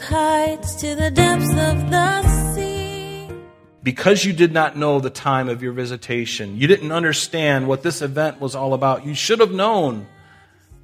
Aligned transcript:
with 0.00 0.08
heights 0.08 0.74
to 0.76 0.94
the 0.94 1.10
depths 1.10 1.50
of 1.50 1.90
the 1.90 2.54
sea. 2.54 3.28
Because 3.82 4.24
you 4.24 4.32
did 4.32 4.52
not 4.52 4.76
know 4.76 5.00
the 5.00 5.10
time 5.10 5.48
of 5.48 5.62
your 5.62 5.72
visitation, 5.72 6.56
you 6.56 6.66
didn't 6.66 6.92
understand 6.92 7.66
what 7.66 7.82
this 7.82 8.02
event 8.02 8.40
was 8.40 8.54
all 8.54 8.74
about. 8.74 9.06
You 9.06 9.14
should 9.14 9.40
have 9.40 9.52
known, 9.52 10.06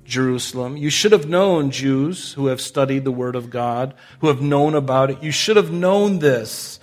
Jerusalem. 0.04 0.76
You 0.76 0.90
should 0.90 1.12
have 1.12 1.28
known, 1.28 1.70
Jews 1.70 2.32
who 2.34 2.46
have 2.46 2.60
studied 2.60 3.04
the 3.04 3.12
Word 3.12 3.36
of 3.36 3.50
God, 3.50 3.94
who 4.20 4.28
have 4.28 4.40
known 4.40 4.74
about 4.74 5.10
it. 5.10 5.22
You 5.22 5.30
should 5.30 5.56
have 5.56 5.70
known 5.70 6.18
this. 6.18 6.78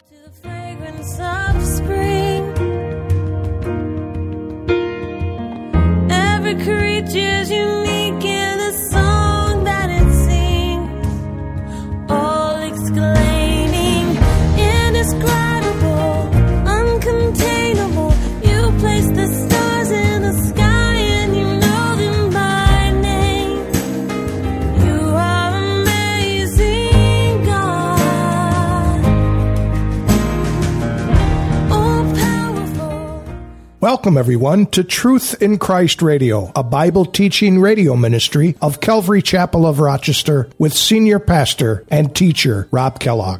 Welcome, 34.03 34.17
everyone, 34.17 34.65
to 34.71 34.83
Truth 34.83 35.41
in 35.41 35.57
Christ 35.57 36.01
Radio, 36.01 36.51
a 36.57 36.61
Bible 36.61 37.05
teaching 37.05 37.61
radio 37.61 37.95
ministry 37.95 38.53
of 38.61 38.81
Calvary 38.81 39.21
Chapel 39.21 39.65
of 39.65 39.79
Rochester 39.79 40.49
with 40.57 40.73
senior 40.73 41.19
pastor 41.19 41.85
and 41.87 42.13
teacher 42.13 42.67
Rob 42.69 42.99
Kellogg. 42.99 43.39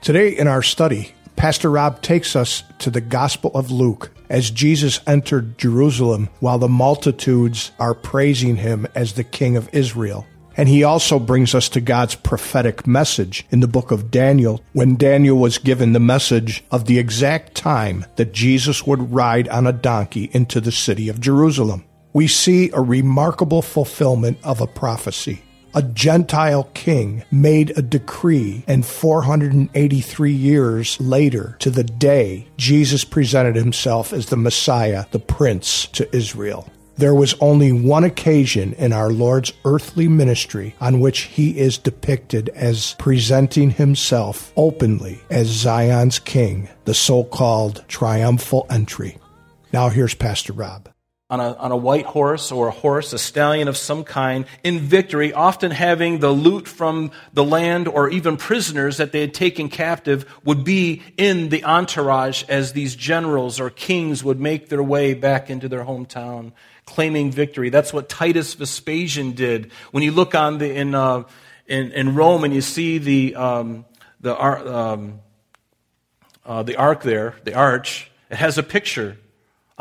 Today 0.00 0.30
in 0.30 0.48
our 0.48 0.62
study, 0.62 1.12
Pastor 1.36 1.70
Rob 1.70 2.00
takes 2.00 2.34
us 2.34 2.62
to 2.78 2.90
the 2.90 3.02
Gospel 3.02 3.50
of 3.54 3.70
Luke 3.70 4.12
as 4.32 4.50
Jesus 4.50 4.98
entered 5.06 5.58
Jerusalem 5.58 6.30
while 6.40 6.58
the 6.58 6.68
multitudes 6.68 7.70
are 7.78 7.94
praising 7.94 8.56
him 8.56 8.88
as 8.94 9.12
the 9.12 9.22
King 9.22 9.56
of 9.56 9.68
Israel. 9.72 10.26
And 10.56 10.68
he 10.68 10.84
also 10.84 11.18
brings 11.18 11.54
us 11.54 11.68
to 11.70 11.80
God's 11.80 12.14
prophetic 12.14 12.86
message 12.86 13.46
in 13.50 13.60
the 13.60 13.68
book 13.68 13.90
of 13.90 14.10
Daniel 14.10 14.62
when 14.72 14.96
Daniel 14.96 15.38
was 15.38 15.58
given 15.58 15.92
the 15.92 16.00
message 16.00 16.64
of 16.70 16.86
the 16.86 16.98
exact 16.98 17.54
time 17.54 18.06
that 18.16 18.32
Jesus 18.32 18.86
would 18.86 19.12
ride 19.12 19.48
on 19.48 19.66
a 19.66 19.72
donkey 19.72 20.30
into 20.32 20.60
the 20.60 20.72
city 20.72 21.08
of 21.08 21.20
Jerusalem. 21.20 21.84
We 22.14 22.26
see 22.26 22.70
a 22.70 22.80
remarkable 22.80 23.62
fulfillment 23.62 24.38
of 24.42 24.60
a 24.60 24.66
prophecy. 24.66 25.42
A 25.74 25.82
Gentile 25.82 26.64
king 26.74 27.24
made 27.30 27.72
a 27.78 27.80
decree, 27.82 28.62
and 28.66 28.84
483 28.84 30.30
years 30.30 31.00
later, 31.00 31.56
to 31.60 31.70
the 31.70 31.82
day, 31.82 32.46
Jesus 32.58 33.04
presented 33.04 33.56
himself 33.56 34.12
as 34.12 34.26
the 34.26 34.36
Messiah, 34.36 35.06
the 35.12 35.18
Prince 35.18 35.86
to 35.86 36.14
Israel. 36.14 36.68
There 36.98 37.14
was 37.14 37.34
only 37.40 37.72
one 37.72 38.04
occasion 38.04 38.74
in 38.74 38.92
our 38.92 39.10
Lord's 39.10 39.54
earthly 39.64 40.08
ministry 40.08 40.74
on 40.78 41.00
which 41.00 41.22
he 41.22 41.58
is 41.58 41.78
depicted 41.78 42.50
as 42.50 42.94
presenting 42.98 43.70
himself 43.70 44.52
openly 44.56 45.22
as 45.30 45.46
Zion's 45.46 46.18
king, 46.18 46.68
the 46.84 46.92
so 46.92 47.24
called 47.24 47.82
triumphal 47.88 48.66
entry. 48.68 49.16
Now 49.72 49.88
here's 49.88 50.14
Pastor 50.14 50.52
Rob 50.52 50.91
on 51.32 51.40
a, 51.40 51.54
on 51.54 51.72
a 51.72 51.76
white 51.76 52.04
horse 52.04 52.52
or 52.52 52.68
a 52.68 52.70
horse, 52.70 53.14
a 53.14 53.18
stallion 53.18 53.66
of 53.66 53.74
some 53.74 54.04
kind, 54.04 54.44
in 54.62 54.78
victory, 54.80 55.32
often 55.32 55.70
having 55.70 56.18
the 56.18 56.30
loot 56.30 56.68
from 56.68 57.10
the 57.32 57.42
land 57.42 57.88
or 57.88 58.10
even 58.10 58.36
prisoners 58.36 58.98
that 58.98 59.12
they 59.12 59.22
had 59.22 59.32
taken 59.32 59.70
captive 59.70 60.26
would 60.44 60.62
be 60.62 61.00
in 61.16 61.48
the 61.48 61.64
entourage 61.64 62.44
as 62.50 62.74
these 62.74 62.94
generals 62.94 63.58
or 63.60 63.70
kings 63.70 64.22
would 64.22 64.38
make 64.38 64.68
their 64.68 64.82
way 64.82 65.14
back 65.14 65.48
into 65.48 65.70
their 65.70 65.84
hometown, 65.84 66.52
claiming 66.84 67.30
victory. 67.30 67.70
That's 67.70 67.94
what 67.94 68.10
Titus 68.10 68.52
Vespasian 68.52 69.32
did. 69.32 69.72
When 69.90 70.02
you 70.02 70.10
look 70.12 70.34
on 70.34 70.58
the, 70.58 70.70
in, 70.70 70.94
uh, 70.94 71.22
in, 71.66 71.92
in 71.92 72.14
Rome 72.14 72.44
and 72.44 72.52
you 72.52 72.60
see 72.60 72.98
the, 72.98 73.36
um, 73.36 73.86
the, 74.20 74.38
um, 74.38 75.20
uh, 76.44 76.62
the 76.62 76.76
ark 76.76 77.02
there, 77.02 77.36
the 77.44 77.54
arch, 77.54 78.10
it 78.28 78.36
has 78.36 78.58
a 78.58 78.62
picture 78.62 79.16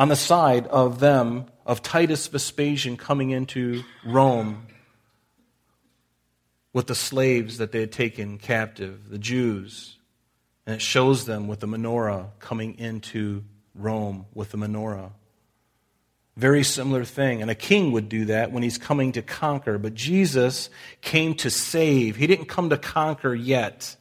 on 0.02 0.08
the 0.08 0.16
side 0.16 0.66
of 0.66 1.00
them, 1.00 1.46
of 1.64 1.84
Titus 1.84 2.26
Vespasian 2.26 2.98
coming 2.98 3.30
into 3.30 3.84
Rome 4.04 4.66
with 6.74 6.88
the 6.88 6.96
slaves 6.96 7.60
that 7.60 7.72
they 7.72 7.82
had 7.82 7.92
taken 7.92 8.40
captive, 8.40 9.12
the 9.12 9.20
Jews. 9.20 10.00
And 10.66 10.74
it 10.74 10.82
shows 10.82 11.26
them 11.26 11.48
with 11.48 11.60
the 11.60 11.68
menorah 11.68 12.30
coming 12.40 12.80
into 12.80 13.44
Rome 13.76 14.26
with 14.34 14.50
the 14.50 14.58
menorah. 14.58 15.12
Very 16.36 16.64
similar 16.64 17.06
thing. 17.06 17.44
And 17.44 17.52
a 17.52 17.56
king 17.56 17.92
would 17.92 18.10
do 18.10 18.26
that 18.26 18.52
when 18.52 18.64
he's 18.64 18.80
coming 18.80 19.12
to 19.12 19.22
conquer. 19.22 19.78
But 19.78 19.94
Jesus 19.94 20.72
came 21.02 21.36
to 21.36 21.52
save. 21.52 22.16
He 22.16 22.26
didn't 22.26 22.46
come 22.46 22.72
to 22.72 22.78
conquer 22.78 23.36
yet. 23.36 23.96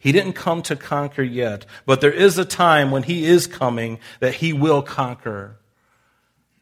He 0.00 0.12
didn't 0.12 0.32
come 0.32 0.62
to 0.62 0.76
conquer 0.76 1.22
yet, 1.22 1.66
but 1.84 2.00
there 2.00 2.10
is 2.10 2.38
a 2.38 2.44
time 2.44 2.90
when 2.90 3.02
he 3.02 3.26
is 3.26 3.46
coming 3.46 3.98
that 4.18 4.34
he 4.34 4.54
will 4.54 4.80
conquer. 4.80 5.58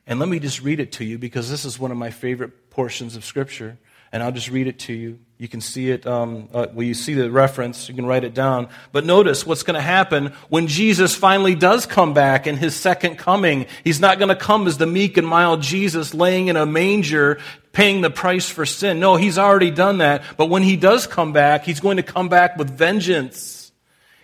And 0.08 0.18
let 0.18 0.28
me 0.28 0.40
just 0.40 0.60
read 0.60 0.80
it 0.80 0.90
to 0.92 1.04
you 1.04 1.18
because 1.18 1.48
this 1.48 1.64
is 1.64 1.78
one 1.78 1.92
of 1.92 1.96
my 1.96 2.10
favorite 2.10 2.68
portions 2.70 3.14
of 3.14 3.24
Scripture. 3.24 3.78
And 4.10 4.22
I'll 4.22 4.32
just 4.32 4.50
read 4.50 4.66
it 4.66 4.80
to 4.80 4.92
you. 4.92 5.20
You 5.36 5.46
can 5.46 5.60
see 5.60 5.90
it, 5.90 6.04
um, 6.04 6.48
uh, 6.52 6.66
well, 6.72 6.84
you 6.84 6.94
see 6.94 7.14
the 7.14 7.30
reference, 7.30 7.88
you 7.88 7.94
can 7.94 8.06
write 8.06 8.24
it 8.24 8.34
down. 8.34 8.70
But 8.90 9.04
notice 9.04 9.46
what's 9.46 9.62
going 9.62 9.76
to 9.76 9.80
happen 9.82 10.32
when 10.48 10.66
Jesus 10.66 11.14
finally 11.14 11.54
does 11.54 11.86
come 11.86 12.14
back 12.14 12.48
in 12.48 12.56
his 12.56 12.74
second 12.74 13.18
coming. 13.18 13.66
He's 13.84 14.00
not 14.00 14.18
going 14.18 14.30
to 14.30 14.36
come 14.36 14.66
as 14.66 14.78
the 14.78 14.86
meek 14.86 15.16
and 15.16 15.26
mild 15.26 15.62
Jesus 15.62 16.12
laying 16.12 16.48
in 16.48 16.56
a 16.56 16.66
manger 16.66 17.38
paying 17.78 18.00
the 18.00 18.10
price 18.10 18.48
for 18.50 18.66
sin. 18.66 18.98
No, 18.98 19.14
he's 19.14 19.38
already 19.38 19.70
done 19.70 19.98
that. 19.98 20.24
But 20.36 20.46
when 20.46 20.64
he 20.64 20.74
does 20.74 21.06
come 21.06 21.32
back, 21.32 21.62
he's 21.62 21.78
going 21.78 21.98
to 21.98 22.02
come 22.02 22.28
back 22.28 22.56
with 22.56 22.76
vengeance. 22.76 23.70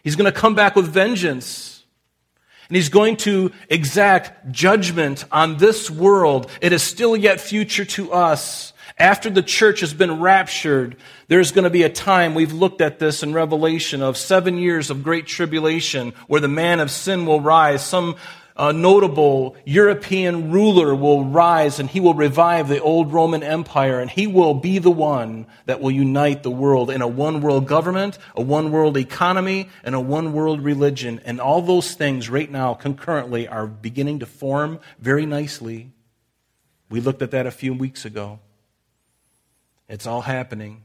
He's 0.02 0.16
going 0.16 0.24
to 0.30 0.36
come 0.36 0.56
back 0.56 0.74
with 0.74 0.88
vengeance. 0.88 1.84
And 2.68 2.74
he's 2.74 2.88
going 2.88 3.16
to 3.18 3.52
exact 3.68 4.50
judgment 4.50 5.24
on 5.30 5.58
this 5.58 5.88
world. 5.88 6.50
It 6.60 6.72
is 6.72 6.82
still 6.82 7.16
yet 7.16 7.40
future 7.40 7.84
to 7.84 8.12
us. 8.12 8.72
After 8.98 9.30
the 9.30 9.40
church 9.40 9.78
has 9.82 9.94
been 9.94 10.20
raptured, 10.20 10.96
there's 11.28 11.52
going 11.52 11.62
to 11.62 11.70
be 11.70 11.84
a 11.84 11.88
time, 11.88 12.34
we've 12.34 12.52
looked 12.52 12.80
at 12.80 12.98
this 12.98 13.22
in 13.22 13.34
Revelation, 13.34 14.02
of 14.02 14.16
seven 14.16 14.58
years 14.58 14.90
of 14.90 15.04
great 15.04 15.28
tribulation 15.28 16.12
where 16.26 16.40
the 16.40 16.48
man 16.48 16.80
of 16.80 16.90
sin 16.90 17.24
will 17.24 17.40
rise. 17.40 17.86
Some 17.86 18.16
a 18.56 18.72
notable 18.72 19.56
European 19.64 20.52
ruler 20.52 20.94
will 20.94 21.24
rise 21.24 21.80
and 21.80 21.90
he 21.90 21.98
will 21.98 22.14
revive 22.14 22.68
the 22.68 22.80
old 22.80 23.12
Roman 23.12 23.42
Empire 23.42 23.98
and 23.98 24.08
he 24.08 24.28
will 24.28 24.54
be 24.54 24.78
the 24.78 24.92
one 24.92 25.46
that 25.66 25.80
will 25.80 25.90
unite 25.90 26.44
the 26.44 26.52
world 26.52 26.88
in 26.88 27.02
a 27.02 27.08
one 27.08 27.40
world 27.40 27.66
government, 27.66 28.16
a 28.36 28.42
one 28.42 28.70
world 28.70 28.96
economy, 28.96 29.68
and 29.82 29.96
a 29.96 30.00
one 30.00 30.32
world 30.32 30.60
religion. 30.60 31.20
And 31.24 31.40
all 31.40 31.62
those 31.62 31.94
things 31.94 32.30
right 32.30 32.50
now 32.50 32.74
concurrently 32.74 33.48
are 33.48 33.66
beginning 33.66 34.20
to 34.20 34.26
form 34.26 34.78
very 35.00 35.26
nicely. 35.26 35.90
We 36.88 37.00
looked 37.00 37.22
at 37.22 37.32
that 37.32 37.46
a 37.46 37.50
few 37.50 37.74
weeks 37.74 38.04
ago. 38.04 38.38
It's 39.88 40.06
all 40.06 40.22
happening. 40.22 40.82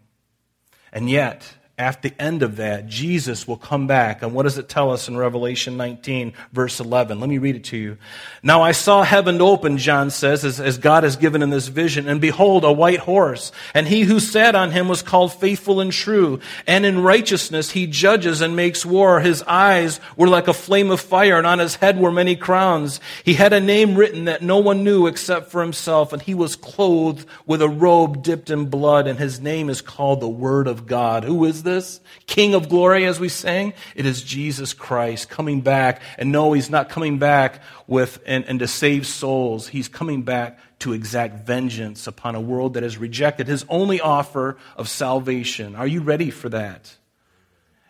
And 0.92 1.08
yet, 1.08 1.54
at 1.80 2.02
the 2.02 2.14
end 2.22 2.44
of 2.44 2.58
that, 2.58 2.88
Jesus 2.88 3.48
will 3.48 3.56
come 3.56 3.88
back. 3.88 4.22
And 4.22 4.34
what 4.34 4.44
does 4.44 4.58
it 4.58 4.68
tell 4.68 4.92
us 4.92 5.08
in 5.08 5.16
Revelation 5.16 5.78
19, 5.78 6.34
verse 6.52 6.82
11? 6.82 7.22
Let 7.22 7.30
me 7.30 7.38
read 7.38 7.56
it 7.56 7.64
to 7.66 7.78
you. 7.78 7.98
Now 8.44 8.62
I 8.62 8.74
saw 8.74 9.02
heaven 9.04 9.42
open, 9.42 9.78
John 9.78 10.10
says, 10.10 10.44
as, 10.44 10.60
as 10.60 10.78
God 10.78 11.06
has 11.06 11.16
given 11.16 11.42
in 11.42 11.52
this 11.52 11.70
vision, 11.70 12.10
and 12.10 12.20
behold, 12.20 12.66
a 12.66 12.72
white 12.72 13.00
horse. 13.00 13.54
And 13.74 13.88
he 13.88 14.02
who 14.02 14.20
sat 14.20 14.56
on 14.56 14.72
him 14.72 14.90
was 14.90 15.02
called 15.02 15.32
faithful 15.32 15.80
and 15.80 15.94
true. 15.94 16.42
And 16.68 16.86
in 16.86 17.02
righteousness 17.02 17.72
he 17.72 17.88
judges 17.88 18.42
and 18.42 18.58
makes 18.58 18.86
war. 18.86 19.22
His 19.22 19.42
eyes 19.44 20.02
were 20.18 20.28
like 20.28 20.50
a 20.50 20.54
flame 20.54 20.92
of 20.92 21.00
fire, 21.00 21.38
and 21.38 21.48
on 21.48 21.60
his 21.60 21.76
head 21.76 21.98
were 21.98 22.12
many 22.12 22.36
crowns. 22.36 23.00
He 23.24 23.36
had 23.36 23.54
a 23.54 23.62
name 23.62 23.96
written 23.96 24.26
that 24.26 24.42
no 24.42 24.58
one 24.58 24.84
knew 24.84 25.08
except 25.08 25.50
for 25.50 25.62
himself, 25.62 26.12
and 26.12 26.22
he 26.22 26.34
was 26.36 26.58
clothed 26.58 27.26
with 27.46 27.62
a 27.62 27.70
robe 27.70 28.22
dipped 28.22 28.50
in 28.50 28.66
blood, 28.66 29.08
and 29.08 29.18
his 29.18 29.40
name 29.40 29.70
is 29.70 29.80
called 29.80 30.20
the 30.20 30.28
Word 30.28 30.68
of 30.68 30.86
God. 30.86 31.24
Who 31.24 31.46
is? 31.46 31.64
This? 31.70 32.00
King 32.26 32.54
of 32.54 32.70
glory, 32.70 33.06
as 33.06 33.20
we 33.20 33.30
sang? 33.30 33.74
It 33.96 34.06
is 34.06 34.22
Jesus 34.24 34.74
Christ 34.74 35.30
coming 35.30 35.62
back. 35.62 36.02
And 36.18 36.32
no, 36.32 36.54
he's 36.54 36.70
not 36.70 36.90
coming 36.90 37.20
back 37.20 37.62
with 37.88 38.22
and, 38.26 38.46
and 38.46 38.60
to 38.60 38.68
save 38.68 39.08
souls. 39.08 39.68
He's 39.68 39.88
coming 39.88 40.24
back 40.24 40.60
to 40.80 40.94
exact 40.94 41.46
vengeance 41.46 42.08
upon 42.08 42.36
a 42.36 42.42
world 42.42 42.74
that 42.74 42.84
has 42.84 42.98
rejected 42.98 43.48
his 43.48 43.66
only 43.70 44.00
offer 44.00 44.58
of 44.78 44.90
salvation. 44.90 45.76
Are 45.76 45.88
you 45.88 46.02
ready 46.02 46.30
for 46.30 46.50
that? 46.50 46.96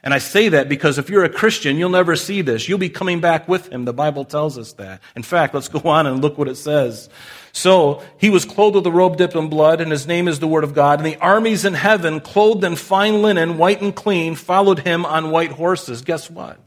And 0.01 0.13
I 0.13 0.19
say 0.19 0.49
that 0.49 0.69
because 0.69 0.97
if 0.97 1.09
you're 1.09 1.25
a 1.25 1.29
Christian, 1.29 1.77
you'll 1.77 1.89
never 1.89 2.15
see 2.15 2.41
this. 2.41 2.69
You'll 2.69 2.77
be 2.77 2.89
coming 2.89 3.19
back 3.19 3.47
with 3.49 3.71
him. 3.71 3.83
The 3.83 3.93
Bible 3.93 4.23
tells 4.23 4.57
us 4.57 4.73
that. 4.73 5.01
In 5.15 5.23
fact, 5.23 5.53
let's 5.53 5.67
go 5.67 5.89
on 5.89 6.07
and 6.07 6.21
look 6.21 6.37
what 6.37 6.47
it 6.47 6.55
says. 6.55 7.09
So, 7.51 8.03
he 8.17 8.29
was 8.29 8.45
clothed 8.45 8.75
with 8.75 8.85
a 8.85 8.91
robe 8.91 9.17
dipped 9.17 9.35
in 9.35 9.49
blood, 9.49 9.81
and 9.81 9.91
his 9.91 10.07
name 10.07 10.27
is 10.27 10.39
the 10.39 10.47
Word 10.47 10.63
of 10.63 10.73
God. 10.73 10.99
And 10.99 11.05
the 11.05 11.17
armies 11.17 11.65
in 11.65 11.73
heaven, 11.73 12.21
clothed 12.21 12.63
in 12.63 12.75
fine 12.75 13.21
linen, 13.21 13.57
white 13.57 13.81
and 13.81 13.93
clean, 13.93 14.35
followed 14.35 14.79
him 14.79 15.05
on 15.05 15.31
white 15.31 15.51
horses. 15.51 16.03
Guess 16.03 16.29
what? 16.29 16.59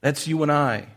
That's 0.00 0.26
you 0.26 0.42
and 0.42 0.52
I. 0.52 0.88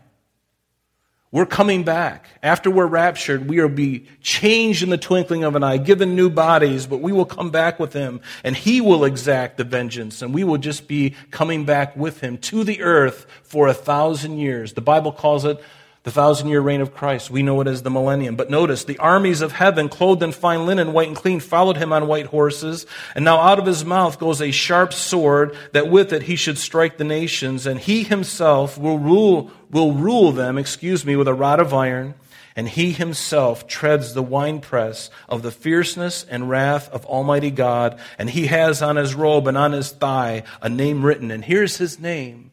We're 1.32 1.46
coming 1.46 1.82
back. 1.82 2.26
After 2.42 2.70
we're 2.70 2.86
raptured, 2.86 3.48
we 3.48 3.58
will 3.58 3.70
be 3.70 4.06
changed 4.20 4.82
in 4.82 4.90
the 4.90 4.98
twinkling 4.98 5.44
of 5.44 5.56
an 5.56 5.62
eye, 5.62 5.78
given 5.78 6.14
new 6.14 6.28
bodies, 6.28 6.86
but 6.86 6.98
we 6.98 7.10
will 7.10 7.24
come 7.24 7.50
back 7.50 7.80
with 7.80 7.94
him, 7.94 8.20
and 8.44 8.54
he 8.54 8.82
will 8.82 9.06
exact 9.06 9.56
the 9.56 9.64
vengeance, 9.64 10.20
and 10.20 10.34
we 10.34 10.44
will 10.44 10.58
just 10.58 10.86
be 10.86 11.14
coming 11.30 11.64
back 11.64 11.96
with 11.96 12.20
him 12.20 12.36
to 12.36 12.64
the 12.64 12.82
earth 12.82 13.26
for 13.44 13.66
a 13.66 13.72
thousand 13.72 14.40
years. 14.40 14.74
The 14.74 14.82
Bible 14.82 15.10
calls 15.10 15.46
it 15.46 15.58
the 16.04 16.10
thousand 16.10 16.48
year 16.48 16.60
reign 16.60 16.80
of 16.80 16.94
Christ. 16.94 17.30
We 17.30 17.42
know 17.42 17.60
it 17.60 17.68
as 17.68 17.82
the 17.82 17.90
millennium. 17.90 18.34
But 18.34 18.50
notice, 18.50 18.84
the 18.84 18.98
armies 18.98 19.40
of 19.40 19.52
heaven, 19.52 19.88
clothed 19.88 20.22
in 20.22 20.32
fine 20.32 20.66
linen, 20.66 20.92
white 20.92 21.06
and 21.06 21.16
clean, 21.16 21.38
followed 21.38 21.76
him 21.76 21.92
on 21.92 22.08
white 22.08 22.26
horses. 22.26 22.86
And 23.14 23.24
now 23.24 23.38
out 23.38 23.60
of 23.60 23.66
his 23.66 23.84
mouth 23.84 24.18
goes 24.18 24.42
a 24.42 24.50
sharp 24.50 24.92
sword, 24.92 25.56
that 25.72 25.88
with 25.88 26.12
it 26.12 26.24
he 26.24 26.34
should 26.34 26.58
strike 26.58 26.98
the 26.98 27.04
nations, 27.04 27.66
and 27.66 27.78
he 27.78 28.02
himself 28.02 28.76
will 28.76 28.98
rule, 28.98 29.52
will 29.70 29.92
rule 29.92 30.32
them, 30.32 30.58
excuse 30.58 31.04
me, 31.04 31.14
with 31.14 31.28
a 31.28 31.34
rod 31.34 31.60
of 31.60 31.72
iron. 31.72 32.14
And 32.56 32.68
he 32.68 32.92
himself 32.92 33.66
treads 33.66 34.12
the 34.12 34.22
winepress 34.22 35.08
of 35.28 35.42
the 35.42 35.52
fierceness 35.52 36.26
and 36.28 36.50
wrath 36.50 36.90
of 36.90 37.06
Almighty 37.06 37.50
God. 37.50 37.98
And 38.18 38.28
he 38.28 38.48
has 38.48 38.82
on 38.82 38.96
his 38.96 39.14
robe 39.14 39.46
and 39.46 39.56
on 39.56 39.72
his 39.72 39.90
thigh 39.90 40.42
a 40.60 40.68
name 40.68 41.02
written. 41.02 41.30
And 41.30 41.42
here's 41.42 41.78
his 41.78 41.98
name. 41.98 42.52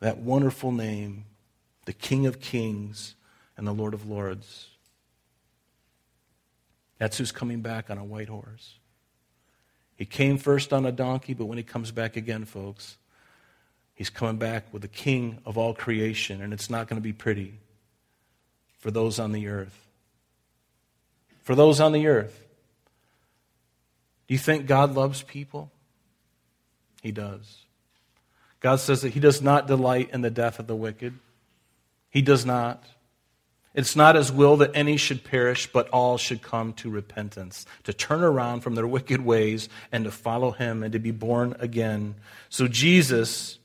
That 0.00 0.18
wonderful 0.18 0.72
name 0.72 1.26
the 1.88 1.94
King 1.94 2.26
of 2.26 2.38
Kings 2.38 3.14
and 3.56 3.66
the 3.66 3.72
Lord 3.72 3.94
of 3.94 4.06
Lords. 4.06 4.68
That's 6.98 7.16
who's 7.16 7.32
coming 7.32 7.62
back 7.62 7.88
on 7.88 7.96
a 7.96 8.04
white 8.04 8.28
horse. 8.28 8.74
He 9.96 10.04
came 10.04 10.36
first 10.36 10.74
on 10.74 10.84
a 10.84 10.92
donkey, 10.92 11.32
but 11.32 11.46
when 11.46 11.56
he 11.56 11.64
comes 11.64 11.90
back 11.90 12.14
again, 12.14 12.44
folks, 12.44 12.98
he's 13.94 14.10
coming 14.10 14.36
back 14.36 14.70
with 14.70 14.82
the 14.82 14.88
King 14.88 15.38
of 15.46 15.56
all 15.56 15.72
creation, 15.72 16.42
and 16.42 16.52
it's 16.52 16.68
not 16.68 16.88
going 16.88 17.00
to 17.00 17.02
be 17.02 17.14
pretty 17.14 17.54
for 18.76 18.90
those 18.90 19.18
on 19.18 19.32
the 19.32 19.48
earth. 19.48 19.88
For 21.42 21.54
those 21.54 21.80
on 21.80 21.92
the 21.92 22.06
earth. 22.06 22.38
Do 24.26 24.34
you 24.34 24.38
think 24.38 24.66
God 24.66 24.94
loves 24.94 25.22
people? 25.22 25.72
He 27.02 27.12
does. 27.12 27.64
God 28.60 28.76
says 28.76 29.00
that 29.00 29.14
He 29.14 29.20
does 29.20 29.40
not 29.40 29.66
delight 29.66 30.10
in 30.12 30.20
the 30.20 30.28
death 30.28 30.58
of 30.58 30.66
the 30.66 30.76
wicked. 30.76 31.18
He 32.10 32.22
does 32.22 32.46
not. 32.46 32.84
It's 33.74 33.94
not 33.94 34.16
his 34.16 34.32
will 34.32 34.56
that 34.56 34.72
any 34.74 34.96
should 34.96 35.22
perish, 35.22 35.70
but 35.72 35.88
all 35.90 36.18
should 36.18 36.42
come 36.42 36.72
to 36.74 36.90
repentance, 36.90 37.64
to 37.84 37.92
turn 37.92 38.22
around 38.22 38.62
from 38.62 38.74
their 38.74 38.86
wicked 38.86 39.20
ways 39.20 39.68
and 39.92 40.04
to 40.04 40.10
follow 40.10 40.50
him 40.50 40.82
and 40.82 40.92
to 40.92 40.98
be 40.98 41.12
born 41.12 41.54
again. 41.60 42.16
So 42.48 42.66
Jesus 42.66 43.58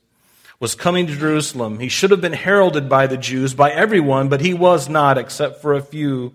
was 0.60 0.74
coming 0.74 1.06
to 1.06 1.16
Jerusalem. 1.16 1.80
He 1.80 1.88
should 1.88 2.10
have 2.10 2.20
been 2.20 2.32
heralded 2.32 2.88
by 2.88 3.06
the 3.06 3.16
Jews, 3.16 3.54
by 3.54 3.72
everyone, 3.72 4.28
but 4.28 4.40
he 4.40 4.54
was 4.54 4.88
not, 4.88 5.18
except 5.18 5.60
for 5.60 5.74
a 5.74 5.82
few. 5.82 6.32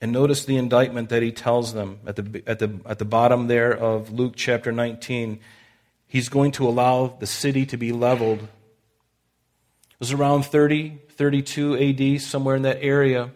And 0.00 0.12
notice 0.12 0.44
the 0.44 0.58
indictment 0.58 1.08
that 1.08 1.22
he 1.22 1.32
tells 1.32 1.72
them 1.72 1.98
at 2.06 2.16
the, 2.16 2.42
at 2.46 2.58
the, 2.60 2.78
at 2.86 2.98
the 2.98 3.04
bottom 3.04 3.48
there 3.48 3.72
of 3.76 4.12
Luke 4.12 4.34
chapter 4.36 4.70
19. 4.70 5.40
He's 6.16 6.30
going 6.30 6.52
to 6.52 6.66
allow 6.66 7.08
the 7.08 7.26
city 7.26 7.66
to 7.66 7.76
be 7.76 7.92
leveled. 7.92 8.38
It 8.38 8.48
was 9.98 10.12
around 10.12 10.46
30, 10.46 10.96
32 11.10 11.76
AD, 12.16 12.22
somewhere 12.22 12.56
in 12.56 12.62
that 12.62 12.78
area. 12.80 13.32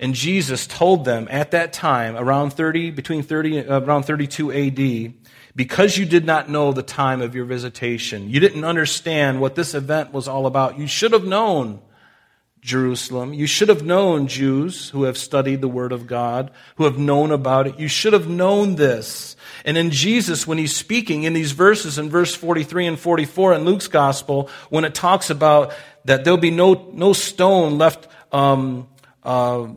And 0.00 0.14
Jesus 0.14 0.66
told 0.66 1.04
them 1.04 1.28
at 1.30 1.52
that 1.52 1.72
time, 1.72 2.16
around 2.16 2.50
30, 2.50 2.90
between 2.90 3.22
30, 3.22 3.68
uh, 3.68 3.80
around 3.82 4.02
32 4.02 4.50
AD, 4.50 5.14
because 5.54 5.96
you 5.96 6.06
did 6.06 6.24
not 6.24 6.50
know 6.50 6.72
the 6.72 6.82
time 6.82 7.22
of 7.22 7.36
your 7.36 7.44
visitation, 7.44 8.28
you 8.28 8.40
didn't 8.40 8.64
understand 8.64 9.40
what 9.40 9.54
this 9.54 9.72
event 9.72 10.12
was 10.12 10.26
all 10.26 10.46
about, 10.46 10.76
you 10.76 10.88
should 10.88 11.12
have 11.12 11.24
known 11.24 11.80
Jerusalem. 12.64 13.34
You 13.34 13.46
should 13.46 13.68
have 13.68 13.84
known, 13.84 14.26
Jews 14.26 14.88
who 14.88 15.02
have 15.02 15.18
studied 15.18 15.60
the 15.60 15.68
Word 15.68 15.92
of 15.92 16.06
God, 16.06 16.50
who 16.76 16.84
have 16.84 16.96
known 16.96 17.30
about 17.30 17.66
it. 17.66 17.78
You 17.78 17.88
should 17.88 18.14
have 18.14 18.26
known 18.26 18.76
this. 18.76 19.36
And 19.66 19.76
in 19.76 19.90
Jesus, 19.90 20.46
when 20.46 20.56
he's 20.56 20.74
speaking 20.74 21.24
in 21.24 21.34
these 21.34 21.52
verses, 21.52 21.98
in 21.98 22.08
verse 22.08 22.34
43 22.34 22.86
and 22.86 22.98
44 22.98 23.52
in 23.52 23.66
Luke's 23.66 23.86
Gospel, 23.86 24.48
when 24.70 24.86
it 24.86 24.94
talks 24.94 25.28
about 25.28 25.74
that 26.06 26.24
there'll 26.24 26.38
be 26.38 26.50
no, 26.50 26.90
no 26.94 27.12
stone 27.12 27.76
left, 27.76 28.08
um, 28.32 28.88
uh, 29.24 29.68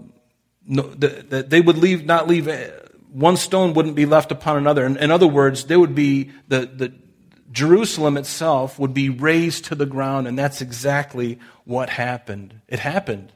no, 0.66 0.84
that 0.84 1.50
they 1.50 1.60
would 1.60 1.78
leave, 1.78 2.06
not 2.06 2.30
leave, 2.30 2.48
uh, 2.48 2.68
one 3.12 3.36
stone 3.36 3.74
wouldn't 3.74 3.96
be 3.96 4.06
left 4.06 4.32
upon 4.32 4.56
another. 4.56 4.86
In, 4.86 4.96
in 4.96 5.12
other 5.12 5.28
words, 5.28 5.66
there 5.66 5.80
would 5.80 5.96
be 5.96 6.32
the, 6.48 6.60
the, 6.66 6.94
Jerusalem 7.52 8.18
itself 8.18 8.78
would 8.78 8.94
be 8.94 9.10
razed 9.10 9.66
to 9.66 9.76
the 9.76 9.86
ground, 9.86 10.28
and 10.28 10.38
that's 10.38 10.62
exactly 10.62 11.40
what 11.64 11.90
happened. 11.90 12.62
It 12.68 12.80
happened. 12.80 13.32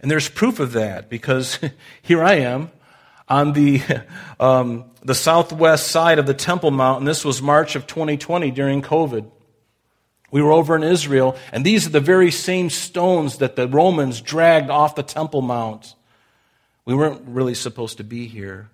And 0.00 0.10
there's 0.10 0.28
proof 0.28 0.58
of 0.58 0.72
that 0.72 1.08
because 1.08 1.58
here 2.02 2.22
I 2.22 2.34
am 2.34 2.70
on 3.28 3.52
the, 3.52 3.80
um, 4.40 4.90
the 5.02 5.14
southwest 5.14 5.88
side 5.88 6.18
of 6.18 6.26
the 6.26 6.34
Temple 6.34 6.72
Mount, 6.72 7.00
and 7.00 7.08
this 7.08 7.24
was 7.24 7.40
March 7.40 7.76
of 7.76 7.86
2020 7.86 8.50
during 8.50 8.82
COVID. 8.82 9.30
We 10.32 10.42
were 10.42 10.52
over 10.52 10.74
in 10.74 10.82
Israel, 10.82 11.36
and 11.52 11.64
these 11.64 11.86
are 11.86 11.90
the 11.90 12.00
very 12.00 12.30
same 12.30 12.70
stones 12.70 13.38
that 13.38 13.54
the 13.54 13.68
Romans 13.68 14.20
dragged 14.20 14.70
off 14.70 14.94
the 14.94 15.02
Temple 15.02 15.42
Mount. 15.42 15.94
We 16.84 16.94
weren't 16.94 17.22
really 17.26 17.54
supposed 17.54 17.98
to 17.98 18.04
be 18.04 18.26
here 18.26 18.71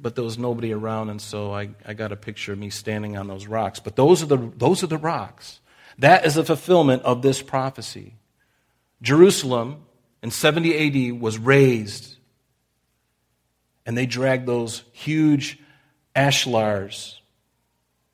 but 0.00 0.14
there 0.14 0.24
was 0.24 0.38
nobody 0.38 0.72
around, 0.72 1.10
and 1.10 1.20
so 1.20 1.52
I, 1.52 1.70
I 1.84 1.94
got 1.94 2.12
a 2.12 2.16
picture 2.16 2.52
of 2.52 2.58
me 2.58 2.70
standing 2.70 3.16
on 3.16 3.28
those 3.28 3.46
rocks. 3.46 3.80
But 3.80 3.96
those 3.96 4.22
are, 4.22 4.26
the, 4.26 4.52
those 4.56 4.82
are 4.82 4.86
the 4.86 4.98
rocks. 4.98 5.60
That 5.98 6.24
is 6.24 6.34
the 6.34 6.44
fulfillment 6.44 7.02
of 7.02 7.22
this 7.22 7.42
prophecy. 7.42 8.14
Jerusalem 9.02 9.84
in 10.22 10.30
70 10.30 11.12
AD 11.14 11.20
was 11.20 11.38
razed, 11.38 12.16
and 13.84 13.96
they 13.96 14.06
dragged 14.06 14.46
those 14.46 14.84
huge 14.92 15.58
ashlars 16.14 17.16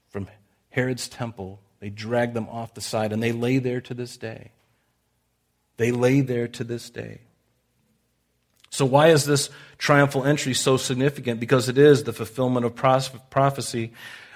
from 0.08 0.28
Herod's 0.70 1.08
temple. 1.08 1.60
They 1.80 1.90
dragged 1.90 2.34
them 2.34 2.48
off 2.48 2.74
the 2.74 2.80
side, 2.80 3.12
and 3.12 3.22
they 3.22 3.32
lay 3.32 3.58
there 3.58 3.80
to 3.82 3.94
this 3.94 4.16
day. 4.16 4.52
They 5.76 5.92
lay 5.92 6.20
there 6.20 6.48
to 6.48 6.64
this 6.64 6.90
day. 6.90 7.20
So, 8.70 8.84
why 8.84 9.08
is 9.08 9.24
this 9.24 9.50
triumphal 9.78 10.24
entry 10.24 10.54
so 10.54 10.76
significant? 10.76 11.40
Because 11.40 11.68
it 11.68 11.78
is 11.78 12.04
the 12.04 12.12
fulfillment 12.12 12.66
of 12.66 12.74
prophecy. 12.74 13.92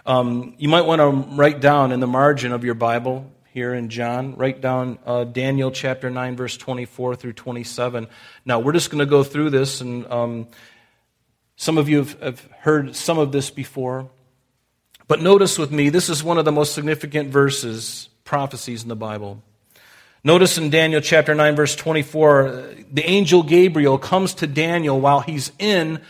Um, 0.06 0.54
you 0.58 0.68
might 0.68 0.86
want 0.86 1.00
to 1.00 1.34
write 1.36 1.60
down 1.60 1.92
in 1.92 2.00
the 2.00 2.06
margin 2.06 2.52
of 2.52 2.64
your 2.64 2.74
Bible 2.74 3.30
here 3.52 3.74
in 3.74 3.88
John, 3.88 4.36
write 4.36 4.60
down 4.60 4.98
uh, 5.04 5.24
Daniel 5.24 5.70
chapter 5.70 6.08
9, 6.08 6.36
verse 6.36 6.56
24 6.56 7.16
through 7.16 7.32
27. 7.32 8.06
Now, 8.44 8.60
we're 8.60 8.72
just 8.72 8.90
going 8.90 9.00
to 9.00 9.06
go 9.06 9.24
through 9.24 9.50
this, 9.50 9.80
and 9.80 10.06
um, 10.06 10.48
some 11.56 11.76
of 11.76 11.88
you 11.88 11.98
have, 11.98 12.20
have 12.20 12.48
heard 12.60 12.94
some 12.94 13.18
of 13.18 13.32
this 13.32 13.50
before. 13.50 14.08
But 15.08 15.20
notice 15.20 15.58
with 15.58 15.72
me, 15.72 15.88
this 15.88 16.08
is 16.08 16.22
one 16.22 16.38
of 16.38 16.44
the 16.44 16.52
most 16.52 16.74
significant 16.74 17.30
verses, 17.30 18.08
prophecies 18.24 18.84
in 18.84 18.88
the 18.88 18.96
Bible. 18.96 19.42
Notice 20.22 20.58
in 20.58 20.68
Daniel 20.68 21.00
chapter 21.00 21.34
9, 21.34 21.56
verse 21.56 21.74
24, 21.74 22.74
the 22.92 23.08
angel 23.08 23.42
Gabriel 23.42 23.96
comes 23.96 24.34
to 24.34 24.46
Daniel 24.46 25.00
while 25.00 25.20
he's 25.20 25.50
in 25.58 26.00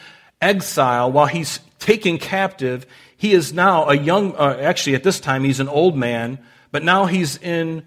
exile, 0.41 1.13
while 1.13 1.27
he's 1.27 1.61
taken 1.79 2.19
captive. 2.19 2.87
He 3.17 3.33
is 3.33 3.53
now 3.53 3.89
a 3.89 3.95
young, 3.95 4.35
uh, 4.35 4.59
actually 4.61 4.97
at 4.97 5.05
this 5.05 5.21
time 5.21 5.45
he's 5.45 5.61
an 5.61 5.69
old 5.69 5.97
man, 5.97 6.41
but 6.73 6.83
now 6.83 7.07
he's 7.07 7.37
in, 7.37 7.85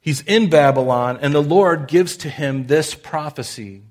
he's 0.00 0.22
in 0.22 0.48
Babylon, 0.48 1.18
and 1.20 1.34
the 1.34 1.42
Lord 1.42 1.86
gives 1.86 2.16
to 2.18 2.30
him 2.30 2.66
this 2.66 2.94
prophecy, 2.94 3.82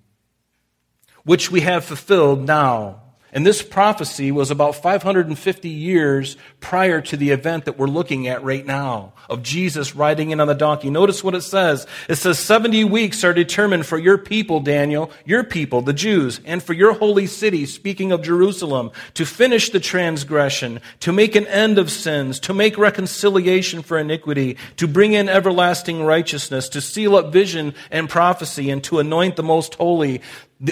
which 1.23 1.51
we 1.51 1.61
have 1.61 1.85
fulfilled 1.85 2.47
now. 2.47 3.01
And 3.31 3.45
this 3.45 3.61
prophecy 3.61 4.31
was 4.31 4.49
about 4.49 4.75
550 4.75 5.69
years 5.69 6.37
prior 6.59 6.99
to 7.01 7.17
the 7.17 7.29
event 7.29 7.65
that 7.65 7.77
we're 7.77 7.87
looking 7.87 8.27
at 8.27 8.43
right 8.43 8.65
now 8.65 9.13
of 9.29 9.43
Jesus 9.43 9.95
riding 9.95 10.31
in 10.31 10.39
on 10.39 10.47
the 10.47 10.55
donkey. 10.55 10.89
Notice 10.89 11.23
what 11.23 11.35
it 11.35 11.41
says. 11.41 11.85
It 12.07 12.15
says, 12.15 12.39
70 12.39 12.83
weeks 12.85 13.23
are 13.23 13.33
determined 13.33 13.85
for 13.85 13.99
your 13.99 14.17
people, 14.17 14.59
Daniel, 14.59 15.11
your 15.25 15.43
people, 15.43 15.81
the 15.81 15.93
Jews, 15.93 16.41
and 16.45 16.63
for 16.63 16.73
your 16.73 16.93
holy 16.93 17.27
city, 17.27 17.65
speaking 17.65 18.11
of 18.11 18.23
Jerusalem, 18.23 18.91
to 19.13 19.25
finish 19.25 19.69
the 19.69 19.79
transgression, 19.79 20.81
to 21.01 21.11
make 21.11 21.35
an 21.35 21.45
end 21.47 21.77
of 21.77 21.91
sins, 21.91 22.39
to 22.41 22.53
make 22.53 22.77
reconciliation 22.77 23.83
for 23.83 23.99
iniquity, 23.99 24.57
to 24.77 24.87
bring 24.87 25.13
in 25.13 25.29
everlasting 25.29 26.03
righteousness, 26.03 26.67
to 26.69 26.81
seal 26.81 27.15
up 27.15 27.31
vision 27.31 27.75
and 27.91 28.09
prophecy, 28.09 28.71
and 28.71 28.83
to 28.85 28.99
anoint 28.99 29.35
the 29.35 29.43
most 29.43 29.75
holy 29.75 30.21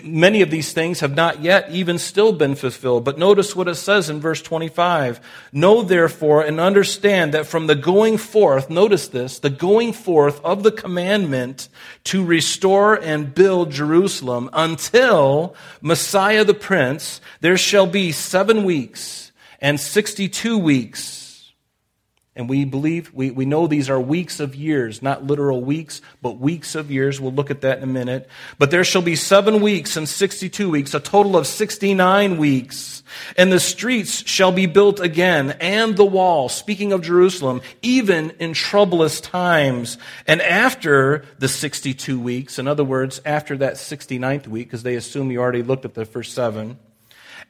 Many 0.03 0.41
of 0.41 0.51
these 0.51 0.73
things 0.73 0.99
have 0.99 1.15
not 1.15 1.41
yet 1.41 1.71
even 1.71 1.97
still 1.97 2.33
been 2.33 2.55
fulfilled. 2.55 3.05
But 3.05 3.17
notice 3.17 3.55
what 3.55 3.69
it 3.69 3.75
says 3.75 4.09
in 4.09 4.19
verse 4.19 4.41
25. 4.41 5.21
Know 5.53 5.81
therefore 5.81 6.43
and 6.43 6.59
understand 6.59 7.33
that 7.33 7.45
from 7.45 7.67
the 7.67 7.75
going 7.75 8.17
forth, 8.17 8.69
notice 8.69 9.07
this, 9.07 9.39
the 9.39 9.49
going 9.49 9.93
forth 9.93 10.43
of 10.43 10.63
the 10.63 10.73
commandment 10.73 11.69
to 12.05 12.25
restore 12.25 12.95
and 12.95 13.33
build 13.33 13.71
Jerusalem 13.71 14.49
until 14.51 15.55
Messiah 15.81 16.43
the 16.43 16.53
Prince, 16.53 17.21
there 17.39 17.57
shall 17.57 17.87
be 17.87 18.11
seven 18.11 18.65
weeks 18.65 19.31
and 19.61 19.79
62 19.79 20.57
weeks 20.57 21.26
and 22.37 22.47
we 22.47 22.65
believe, 22.65 23.11
we, 23.15 23.31
we 23.31 23.45
know 23.45 23.65
these 23.65 23.89
are 23.89 23.99
weeks 23.99 24.39
of 24.39 24.53
years, 24.53 25.01
not 25.01 25.25
literal 25.25 25.63
weeks, 25.63 26.01
but 26.21 26.37
weeks 26.37 26.75
of 26.75 26.91
years. 26.91 27.19
We'll 27.19 27.33
look 27.33 27.49
at 27.49 27.61
that 27.61 27.79
in 27.79 27.83
a 27.83 27.87
minute. 27.87 28.29
But 28.59 28.69
there 28.69 28.83
shall 28.83 29.01
be 29.01 29.15
seven 29.15 29.59
weeks 29.59 29.97
and 29.97 30.07
62 30.07 30.69
weeks, 30.69 30.93
a 30.93 30.99
total 30.99 31.35
of 31.35 31.47
69 31.47 32.37
weeks. 32.37 33.01
And 33.37 33.51
the 33.51 33.59
streets 33.59 34.27
shall 34.29 34.51
be 34.51 34.67
built 34.67 34.99
again, 34.99 35.57
and 35.59 35.97
the 35.97 36.05
wall, 36.05 36.47
speaking 36.47 36.93
of 36.93 37.01
Jerusalem, 37.01 37.61
even 37.81 38.29
in 38.39 38.53
troublous 38.53 39.19
times. 39.19 39.97
And 40.27 40.39
after 40.39 41.25
the 41.39 41.47
62 41.47 42.19
weeks, 42.19 42.59
in 42.59 42.67
other 42.67 42.83
words, 42.83 43.19
after 43.25 43.57
that 43.57 43.75
69th 43.75 44.47
week, 44.47 44.67
because 44.67 44.83
they 44.83 44.95
assume 44.95 45.31
you 45.31 45.39
already 45.39 45.63
looked 45.63 45.85
at 45.85 45.95
the 45.95 46.05
first 46.05 46.35
seven, 46.35 46.77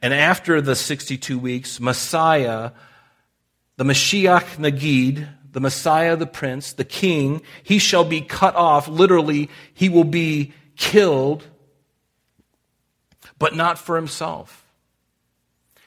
and 0.00 0.14
after 0.14 0.62
the 0.62 0.76
62 0.76 1.38
weeks, 1.38 1.78
Messiah 1.78 2.70
the 3.78 3.84
Mashiach 3.84 4.56
Nagid, 4.56 5.28
the 5.52 5.60
Messiah, 5.60 6.16
the 6.16 6.26
Prince, 6.26 6.72
the 6.72 6.84
King, 6.84 7.40
he 7.62 7.78
shall 7.78 8.04
be 8.04 8.20
cut 8.20 8.56
off. 8.56 8.88
Literally, 8.88 9.48
he 9.72 9.88
will 9.88 10.04
be 10.04 10.52
killed, 10.76 11.46
but 13.38 13.54
not 13.54 13.78
for 13.78 13.94
himself. 13.94 14.66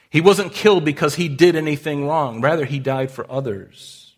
He 0.09 0.21
wasn't 0.21 0.53
killed 0.53 0.85
because 0.85 1.15
he 1.15 1.27
did 1.27 1.57
anything 1.57 2.07
wrong. 2.07 2.39
Rather, 2.39 2.63
he 2.63 2.79
died 2.79 3.11
for 3.11 3.29
others. 3.29 4.15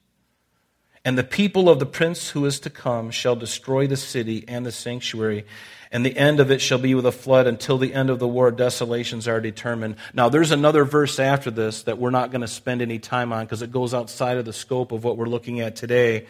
And 1.04 1.18
the 1.18 1.24
people 1.24 1.68
of 1.68 1.80
the 1.80 1.86
prince 1.88 2.30
who 2.30 2.46
is 2.46 2.60
to 2.62 2.70
come 2.70 3.10
shall 3.10 3.36
destroy 3.36 3.88
the 3.88 3.98
city 3.98 4.46
and 4.48 4.66
the 4.66 4.72
sanctuary, 4.72 5.46
and 5.94 6.04
the 6.04 6.18
end 6.18 6.40
of 6.40 6.50
it 6.50 6.60
shall 6.60 6.80
be 6.80 6.96
with 6.96 7.06
a 7.06 7.12
flood 7.12 7.46
until 7.46 7.78
the 7.78 7.94
end 7.94 8.10
of 8.10 8.18
the 8.18 8.28
war. 8.28 8.50
Desolations 8.50 9.28
are 9.28 9.40
determined. 9.40 9.98
Now 10.12 10.28
there's 10.28 10.50
another 10.50 10.86
verse 10.86 11.20
after 11.20 11.52
this 11.52 11.84
that 11.84 12.00
we're 12.00 12.10
not 12.10 12.32
going 12.32 12.42
to 12.42 12.48
spend 12.48 12.82
any 12.82 12.98
time 12.98 13.32
on 13.32 13.46
because 13.46 13.62
it 13.62 13.72
goes 13.72 13.94
outside 13.94 14.38
of 14.38 14.46
the 14.46 14.54
scope 14.54 14.92
of 14.92 15.04
what 15.04 15.18
we're 15.18 15.28
looking 15.28 15.60
at 15.60 15.76
today. 15.76 16.26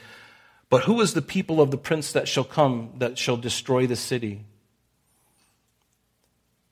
But 0.70 0.84
who 0.84 1.00
is 1.00 1.14
the 1.14 1.22
people 1.22 1.62
of 1.62 1.72
the 1.72 1.78
prince 1.78 2.12
that 2.12 2.28
shall 2.28 2.44
come 2.44 2.92
that 2.98 3.18
shall 3.18 3.38
destroy 3.38 3.88
the 3.88 3.96
city? 3.96 4.44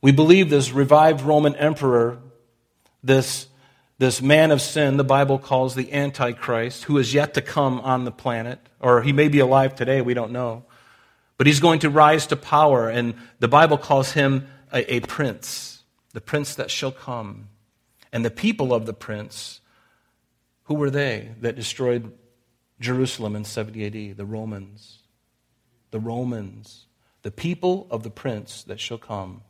We 0.01 0.11
believe 0.11 0.49
this 0.49 0.73
revived 0.73 1.21
roman 1.21 1.55
emperor 1.55 2.19
this 3.01 3.47
this 3.99 4.21
man 4.21 4.51
of 4.51 4.61
sin 4.61 4.97
the 4.97 5.03
bible 5.03 5.39
calls 5.39 5.75
the 5.75 5.93
antichrist 5.93 6.83
who 6.85 6.97
is 6.97 7.13
yet 7.13 7.35
to 7.35 7.41
come 7.41 7.79
on 7.79 8.03
the 8.03 8.11
planet 8.11 8.59
or 8.79 9.01
he 9.01 9.13
may 9.13 9.27
be 9.27 9.39
alive 9.39 9.75
today 9.75 10.01
we 10.01 10.13
don't 10.13 10.31
know 10.31 10.63
but 11.41 11.47
he's 11.47 11.59
going 11.59 11.79
to 11.79 11.89
rise 11.89 12.27
to 12.27 12.35
power, 12.35 12.87
and 12.87 13.15
the 13.39 13.47
Bible 13.47 13.79
calls 13.79 14.11
him 14.11 14.47
a, 14.71 14.93
a 14.93 14.99
prince, 14.99 15.81
the 16.13 16.21
prince 16.21 16.53
that 16.53 16.69
shall 16.69 16.91
come. 16.91 17.47
And 18.13 18.23
the 18.23 18.29
people 18.29 18.75
of 18.75 18.85
the 18.85 18.93
prince, 18.93 19.59
who 20.65 20.75
were 20.75 20.91
they 20.91 21.31
that 21.41 21.55
destroyed 21.55 22.11
Jerusalem 22.79 23.35
in 23.35 23.43
70 23.43 24.11
AD? 24.11 24.17
The 24.17 24.23
Romans. 24.23 24.99
The 25.89 25.99
Romans. 25.99 26.85
The 27.23 27.31
people 27.31 27.87
of 27.89 28.03
the 28.03 28.11
prince 28.11 28.61
that 28.65 28.79
shall 28.79 28.99
come. 28.99 29.41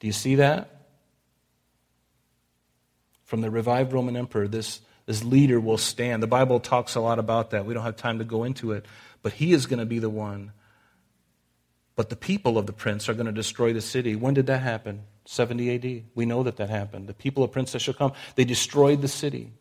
Do 0.00 0.08
you 0.08 0.12
see 0.12 0.34
that? 0.34 0.88
From 3.22 3.40
the 3.40 3.52
revived 3.52 3.92
Roman 3.92 4.16
emperor, 4.16 4.48
this, 4.48 4.80
this 5.06 5.22
leader 5.22 5.60
will 5.60 5.78
stand. 5.78 6.24
The 6.24 6.26
Bible 6.26 6.58
talks 6.58 6.96
a 6.96 7.00
lot 7.00 7.20
about 7.20 7.50
that. 7.52 7.66
We 7.66 7.72
don't 7.72 7.84
have 7.84 7.94
time 7.94 8.18
to 8.18 8.24
go 8.24 8.42
into 8.42 8.72
it. 8.72 8.84
But 9.22 9.34
he 9.34 9.52
is 9.52 9.66
going 9.66 9.78
to 9.78 9.86
be 9.86 10.00
the 10.00 10.10
one 10.10 10.50
but 11.96 12.10
the 12.10 12.16
people 12.16 12.58
of 12.58 12.66
the 12.66 12.72
prince 12.72 13.08
are 13.08 13.14
going 13.14 13.26
to 13.26 13.32
destroy 13.32 13.72
the 13.72 13.80
city. 13.80 14.14
When 14.14 14.34
did 14.34 14.46
that 14.46 14.60
happen? 14.60 15.02
70 15.24 15.74
AD. 15.74 16.04
We 16.14 16.26
know 16.26 16.42
that 16.42 16.58
that 16.58 16.70
happened. 16.70 17.08
The 17.08 17.14
people 17.14 17.42
of 17.42 17.50
prince 17.50 17.72
that 17.72 17.80
shall 17.80 17.94
come, 17.94 18.12
they 18.36 18.44
destroyed 18.44 19.00
the 19.00 19.08
city. 19.08 19.52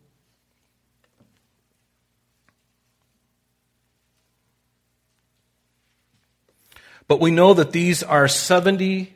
But 7.07 7.19
we 7.19 7.31
know 7.31 7.53
that 7.53 7.71
these 7.71 8.03
are 8.03 8.27
70 8.27 9.15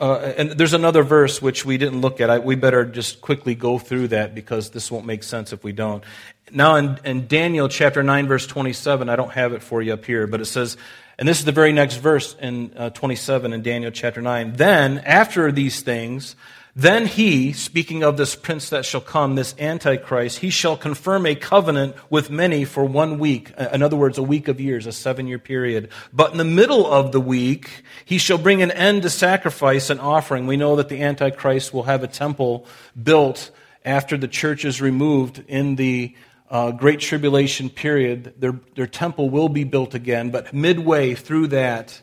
uh, 0.00 0.32
and 0.38 0.52
there's 0.52 0.72
another 0.72 1.02
verse 1.02 1.42
which 1.42 1.66
we 1.66 1.76
didn't 1.76 2.00
look 2.00 2.22
at. 2.22 2.30
I, 2.30 2.38
we 2.38 2.54
better 2.54 2.86
just 2.86 3.20
quickly 3.20 3.54
go 3.54 3.78
through 3.78 4.08
that 4.08 4.34
because 4.34 4.70
this 4.70 4.90
won't 4.90 5.04
make 5.04 5.22
sense 5.22 5.52
if 5.52 5.62
we 5.62 5.72
don't. 5.72 6.02
Now, 6.50 6.76
in, 6.76 6.98
in 7.04 7.26
Daniel 7.26 7.68
chapter 7.68 8.02
9, 8.02 8.26
verse 8.26 8.46
27, 8.46 9.10
I 9.10 9.16
don't 9.16 9.32
have 9.32 9.52
it 9.52 9.62
for 9.62 9.82
you 9.82 9.92
up 9.92 10.06
here, 10.06 10.26
but 10.26 10.40
it 10.40 10.46
says, 10.46 10.78
and 11.20 11.28
this 11.28 11.38
is 11.38 11.44
the 11.44 11.52
very 11.52 11.72
next 11.72 11.96
verse 11.96 12.34
in 12.40 12.72
uh, 12.74 12.88
27 12.88 13.52
in 13.52 13.60
Daniel 13.60 13.90
chapter 13.90 14.22
9. 14.22 14.54
Then, 14.54 15.00
after 15.00 15.52
these 15.52 15.82
things, 15.82 16.34
then 16.74 17.04
he, 17.04 17.52
speaking 17.52 18.02
of 18.02 18.16
this 18.16 18.34
prince 18.34 18.70
that 18.70 18.86
shall 18.86 19.02
come, 19.02 19.34
this 19.34 19.54
Antichrist, 19.58 20.38
he 20.38 20.48
shall 20.48 20.78
confirm 20.78 21.26
a 21.26 21.34
covenant 21.34 21.94
with 22.08 22.30
many 22.30 22.64
for 22.64 22.86
one 22.86 23.18
week. 23.18 23.52
Uh, 23.58 23.68
in 23.70 23.82
other 23.82 23.96
words, 23.96 24.16
a 24.16 24.22
week 24.22 24.48
of 24.48 24.62
years, 24.62 24.86
a 24.86 24.92
seven 24.92 25.26
year 25.26 25.38
period. 25.38 25.90
But 26.10 26.32
in 26.32 26.38
the 26.38 26.44
middle 26.44 26.90
of 26.90 27.12
the 27.12 27.20
week, 27.20 27.84
he 28.06 28.16
shall 28.16 28.38
bring 28.38 28.62
an 28.62 28.70
end 28.70 29.02
to 29.02 29.10
sacrifice 29.10 29.90
and 29.90 30.00
offering. 30.00 30.46
We 30.46 30.56
know 30.56 30.76
that 30.76 30.88
the 30.88 31.02
Antichrist 31.02 31.74
will 31.74 31.82
have 31.82 32.02
a 32.02 32.08
temple 32.08 32.64
built 33.00 33.50
after 33.84 34.16
the 34.16 34.28
church 34.28 34.64
is 34.64 34.80
removed 34.80 35.44
in 35.48 35.76
the 35.76 36.14
uh, 36.50 36.72
Great 36.72 36.98
Tribulation 37.00 37.70
period, 37.70 38.34
their, 38.38 38.58
their 38.74 38.88
temple 38.88 39.30
will 39.30 39.48
be 39.48 39.64
built 39.64 39.94
again, 39.94 40.30
but 40.30 40.52
midway 40.52 41.14
through 41.14 41.48
that, 41.48 42.02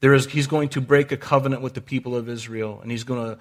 there 0.00 0.14
is, 0.14 0.26
he's 0.26 0.48
going 0.48 0.70
to 0.70 0.80
break 0.80 1.12
a 1.12 1.16
covenant 1.16 1.62
with 1.62 1.74
the 1.74 1.80
people 1.80 2.16
of 2.16 2.28
Israel, 2.28 2.80
and 2.82 2.90
he's 2.90 3.04
going 3.04 3.30
to 3.30 3.38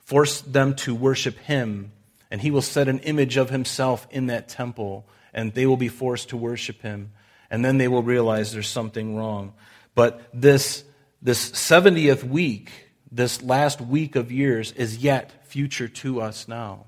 force 0.00 0.40
them 0.40 0.74
to 0.76 0.94
worship 0.94 1.36
him, 1.38 1.92
and 2.30 2.40
he 2.40 2.50
will 2.50 2.62
set 2.62 2.88
an 2.88 3.00
image 3.00 3.36
of 3.36 3.50
himself 3.50 4.06
in 4.10 4.26
that 4.28 4.48
temple, 4.48 5.06
and 5.34 5.52
they 5.52 5.66
will 5.66 5.76
be 5.76 5.88
forced 5.88 6.30
to 6.30 6.36
worship 6.36 6.80
him, 6.80 7.12
and 7.50 7.62
then 7.62 7.76
they 7.76 7.88
will 7.88 8.02
realize 8.02 8.52
there's 8.52 8.68
something 8.68 9.16
wrong. 9.16 9.52
But 9.94 10.22
this, 10.32 10.82
this 11.20 11.50
70th 11.50 12.24
week, 12.24 12.70
this 13.12 13.42
last 13.42 13.82
week 13.82 14.16
of 14.16 14.32
years, 14.32 14.72
is 14.72 14.96
yet 14.96 15.46
future 15.46 15.88
to 15.88 16.22
us 16.22 16.48
now. 16.48 16.86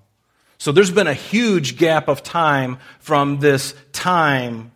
So 0.60 0.72
there's 0.72 0.90
been 0.90 1.06
a 1.06 1.14
huge 1.14 1.78
gap 1.78 2.06
of 2.06 2.22
time 2.22 2.80
from 2.98 3.38
this 3.38 3.74
time 3.92 4.72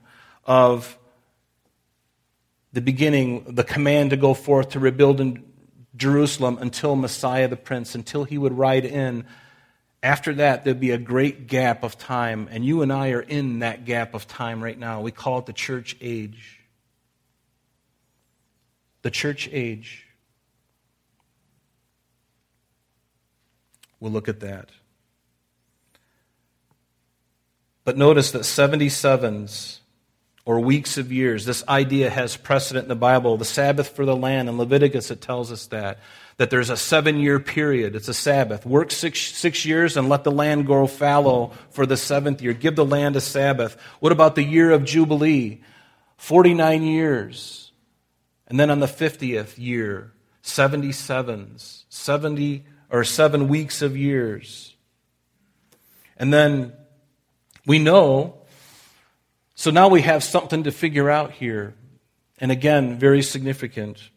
of 0.47 0.97
the 2.73 2.81
beginning, 2.81 3.45
the 3.55 3.65
command 3.65 4.09
to 4.09 4.17
go 4.17 4.33
forth 4.33 4.71
to 4.71 4.81
rebuild 4.81 5.21
in 5.21 5.45
Jerusalem 5.95 6.57
until 6.59 6.97
Messiah 6.97 7.49
the 7.49 7.57
Prince, 7.57 7.95
until 7.95 8.25
he 8.25 8.39
would 8.39 8.57
ride 8.57 8.87
in. 8.87 9.27
After 10.03 10.33
that, 10.37 10.65
there'd 10.65 10.81
be 10.81 10.93
a 10.93 10.99
great 10.99 11.49
gap 11.49 11.85
of 11.85 11.99
time, 11.99 12.49
and 12.51 12.65
you 12.65 12.81
and 12.81 12.91
I 12.91 13.11
are 13.11 13.21
in 13.21 13.59
that 13.59 13.85
gap 13.85 14.15
of 14.15 14.27
time 14.27 14.65
right 14.65 14.79
now. 14.79 15.03
We 15.03 15.11
call 15.11 15.41
it 15.41 15.45
the 15.45 15.53
church 15.53 15.99
age. 16.01 16.61
The 19.03 19.11
church 19.11 19.51
age. 19.53 20.07
We'll 24.01 24.13
look 24.13 24.31
at 24.31 24.41
that. 24.41 24.71
But 27.85 27.99
notice 27.99 28.31
that 28.33 28.43
77s 28.43 29.81
or 30.47 30.61
weeks 30.61 30.99
of 30.99 31.13
years, 31.13 31.45
this 31.45 31.67
idea 31.69 32.11
has 32.11 32.37
precedent 32.37 32.85
in 32.85 32.89
the 32.89 32.97
Bible. 32.97 33.37
The 33.37 33.45
Sabbath 33.45 33.89
for 33.89 34.05
the 34.05 34.17
land, 34.17 34.49
in 34.49 34.59
Leviticus, 34.59 35.11
it 35.11 35.21
tells 35.21 35.53
us 35.53 35.67
that. 35.67 35.99
That 36.37 36.51
there's 36.51 36.71
a 36.71 36.77
seven 36.77 37.19
year 37.19 37.39
period. 37.39 37.95
It's 37.95 38.09
a 38.09 38.15
Sabbath. 38.15 38.67
Work 38.67 38.91
six, 38.91 39.21
six 39.21 39.65
years 39.65 39.97
and 39.97 40.09
let 40.09 40.25
the 40.25 40.33
land 40.33 40.67
grow 40.67 40.87
fallow 40.87 41.53
for 41.71 41.87
the 41.87 41.97
seventh 41.97 42.43
year. 42.43 42.53
Give 42.53 42.75
the 42.75 42.85
land 42.85 43.17
a 43.17 43.21
Sabbath. 43.21 43.77
What 44.01 44.13
about 44.13 44.35
the 44.35 44.43
year 44.43 44.71
of 44.71 44.85
Jubilee? 44.85 45.63
49 46.17 46.83
years. 46.83 47.73
And 48.47 48.59
then 48.59 48.71
on 48.71 48.81
the 48.81 48.87
50th 48.87 49.59
year, 49.59 50.13
77s, 50.43 51.85
70 51.89 52.65
or 52.91 53.05
seven 53.05 53.49
weeks 53.49 53.83
of 53.83 53.97
years. 53.97 54.77
And 56.17 56.33
then 56.33 56.73
we 57.67 57.79
know, 57.79 58.35
so 59.55 59.71
now 59.71 59.89
we 59.89 60.03
have 60.03 60.23
something 60.23 60.65
to 60.65 60.73
figure 60.73 61.09
out 61.09 61.33
here. 61.33 61.75
And 62.39 62.51
again, 62.51 62.99
very 62.99 63.23
significant. 63.23 64.11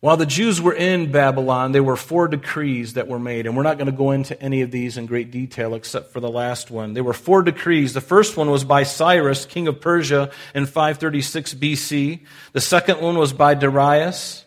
While 0.00 0.16
the 0.16 0.26
Jews 0.26 0.60
were 0.60 0.74
in 0.74 1.10
Babylon, 1.10 1.72
there 1.72 1.82
were 1.82 1.96
four 1.96 2.28
decrees 2.28 2.92
that 2.92 3.08
were 3.08 3.18
made, 3.18 3.46
and 3.46 3.56
we're 3.56 3.64
not 3.64 3.78
going 3.78 3.90
to 3.90 3.96
go 3.96 4.12
into 4.12 4.40
any 4.40 4.62
of 4.62 4.70
these 4.70 4.96
in 4.96 5.06
great 5.06 5.32
detail 5.32 5.74
except 5.74 6.12
for 6.12 6.20
the 6.20 6.30
last 6.30 6.70
one. 6.70 6.94
There 6.94 7.02
were 7.02 7.12
four 7.12 7.42
decrees. 7.42 7.94
The 7.94 8.00
first 8.00 8.36
one 8.36 8.48
was 8.48 8.62
by 8.62 8.84
Cyrus, 8.84 9.44
king 9.44 9.66
of 9.66 9.80
Persia, 9.80 10.30
in 10.54 10.66
536 10.66 11.54
BC. 11.54 12.20
The 12.52 12.60
second 12.60 13.00
one 13.00 13.18
was 13.18 13.32
by 13.32 13.54
Darius 13.54 14.44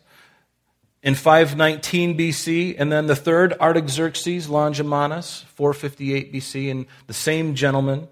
in 1.04 1.16
519 1.16 2.18
BC, 2.18 2.76
and 2.78 2.92
then 2.92 3.08
the 3.08 3.16
third, 3.16 3.54
Artaxerxes 3.60 4.48
Longimanus, 4.48 5.46
458 5.56 6.34
BC, 6.34 6.70
and 6.70 6.86
the 7.08 7.14
same 7.14 7.56
gentleman 7.56 8.08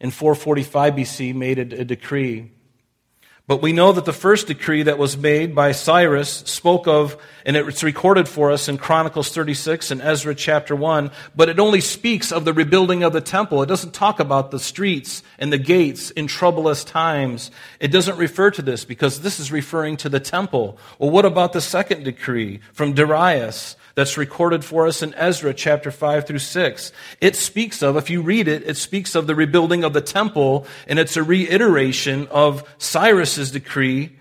in 0.00 0.10
445 0.10 0.94
BC 0.94 1.34
made 1.34 1.58
a, 1.58 1.80
a 1.80 1.84
decree. 1.84 2.50
But 3.46 3.60
we 3.60 3.72
know 3.72 3.92
that 3.92 4.04
the 4.04 4.12
first 4.12 4.46
decree 4.46 4.84
that 4.84 4.98
was 4.98 5.16
made 5.16 5.54
by 5.54 5.72
Cyrus 5.72 6.30
spoke 6.30 6.86
of, 6.86 7.16
and 7.44 7.56
it's 7.56 7.82
recorded 7.82 8.28
for 8.28 8.50
us 8.50 8.68
in 8.68 8.78
Chronicles 8.78 9.30
36 9.30 9.90
and 9.90 10.02
Ezra 10.02 10.34
chapter 10.34 10.76
1, 10.76 11.10
but 11.34 11.48
it 11.48 11.58
only 11.58 11.80
speaks 11.80 12.32
of 12.32 12.44
the 12.44 12.52
rebuilding 12.52 13.02
of 13.02 13.12
the 13.12 13.20
temple. 13.20 13.62
It 13.62 13.66
doesn't 13.66 13.94
talk 13.94 14.20
about 14.20 14.50
the 14.50 14.58
streets 14.58 15.22
and 15.38 15.52
the 15.52 15.58
gates 15.58 16.10
in 16.10 16.26
troublous 16.26 16.84
times. 16.84 17.50
It 17.80 17.88
doesn't 17.88 18.18
refer 18.18 18.50
to 18.52 18.62
this 18.62 18.84
because 18.84 19.20
this 19.20 19.40
is 19.40 19.52
referring 19.52 19.96
to 19.98 20.08
the 20.08 20.20
temple. 20.20 20.78
Well, 20.98 21.10
what 21.10 21.24
about 21.24 21.52
the 21.52 21.60
second 21.60 22.04
decree 22.04 22.60
from 22.72 22.92
Darius? 22.92 23.76
that's 23.94 24.16
recorded 24.16 24.64
for 24.64 24.86
us 24.86 25.02
in 25.02 25.14
Ezra 25.14 25.52
chapter 25.52 25.90
5 25.90 26.26
through 26.26 26.38
6. 26.38 26.92
It 27.20 27.36
speaks 27.36 27.82
of, 27.82 27.96
if 27.96 28.10
you 28.10 28.22
read 28.22 28.48
it, 28.48 28.62
it 28.66 28.76
speaks 28.76 29.14
of 29.14 29.26
the 29.26 29.34
rebuilding 29.34 29.84
of 29.84 29.92
the 29.92 30.00
temple, 30.00 30.66
and 30.86 30.98
it's 30.98 31.16
a 31.16 31.22
reiteration 31.22 32.26
of 32.28 32.64
Cyrus's 32.78 33.50
decree. 33.50 34.16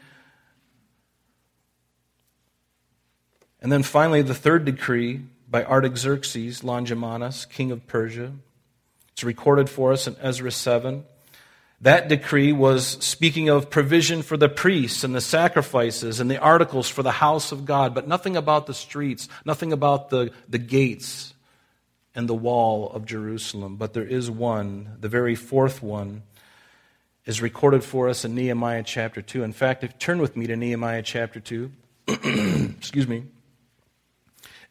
And 3.61 3.71
then 3.71 3.83
finally, 3.83 4.21
the 4.21 4.33
third 4.33 4.65
decree 4.65 5.21
by 5.49 5.63
Artaxerxes 5.63 6.63
Longimanus, 6.63 7.45
king 7.45 7.71
of 7.71 7.85
Persia. 7.85 8.31
It's 9.13 9.23
recorded 9.23 9.69
for 9.69 9.91
us 9.91 10.07
in 10.07 10.15
Ezra 10.19 10.51
7. 10.51 11.03
That 11.81 12.07
decree 12.07 12.53
was 12.53 12.87
speaking 13.03 13.49
of 13.49 13.69
provision 13.69 14.21
for 14.21 14.37
the 14.37 14.49
priests 14.49 15.03
and 15.03 15.13
the 15.13 15.21
sacrifices 15.21 16.19
and 16.19 16.29
the 16.29 16.37
articles 16.37 16.87
for 16.87 17.03
the 17.03 17.11
house 17.11 17.51
of 17.51 17.65
God, 17.65 17.93
but 17.93 18.07
nothing 18.07 18.37
about 18.37 18.67
the 18.67 18.73
streets, 18.73 19.27
nothing 19.45 19.73
about 19.73 20.09
the, 20.09 20.31
the 20.47 20.59
gates 20.59 21.33
and 22.15 22.29
the 22.29 22.35
wall 22.35 22.91
of 22.91 23.05
Jerusalem. 23.05 23.77
But 23.77 23.93
there 23.93 24.05
is 24.05 24.29
one, 24.29 24.97
the 24.99 25.09
very 25.09 25.35
fourth 25.35 25.81
one, 25.81 26.23
is 27.25 27.41
recorded 27.41 27.83
for 27.83 28.09
us 28.09 28.25
in 28.25 28.35
Nehemiah 28.35 28.83
chapter 28.83 29.21
2. 29.21 29.43
In 29.43 29.53
fact, 29.53 29.83
if 29.83 29.97
turn 29.97 30.19
with 30.19 30.37
me 30.37 30.47
to 30.47 30.55
Nehemiah 30.55 31.03
chapter 31.03 31.39
2. 31.39 31.71
Excuse 32.07 33.07
me. 33.07 33.23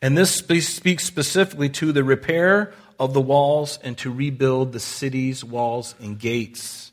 And 0.03 0.17
this 0.17 0.35
speaks 0.35 1.05
specifically 1.05 1.69
to 1.71 1.93
the 1.93 2.05
repair 2.05 2.73
of 2.99 3.15
the 3.15 3.21
walls 3.21 3.79
and 3.83 3.97
to 3.99 4.11
rebuild 4.11 4.73
the 4.73 4.81
city's 4.81 5.45
walls 5.45 5.95
and 6.01 6.19
gates 6.19 6.91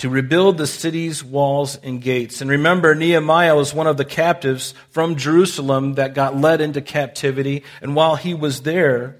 to 0.00 0.08
rebuild 0.08 0.56
the 0.56 0.66
city's 0.66 1.22
walls 1.22 1.78
and 1.82 2.00
gates. 2.00 2.40
And 2.40 2.50
remember, 2.50 2.94
Nehemiah 2.94 3.54
was 3.54 3.74
one 3.74 3.86
of 3.86 3.98
the 3.98 4.04
captives 4.06 4.72
from 4.88 5.16
Jerusalem 5.16 5.96
that 5.96 6.14
got 6.14 6.34
led 6.34 6.62
into 6.62 6.80
captivity. 6.80 7.64
And 7.82 7.94
while 7.94 8.16
he 8.16 8.32
was 8.32 8.62
there, 8.62 9.16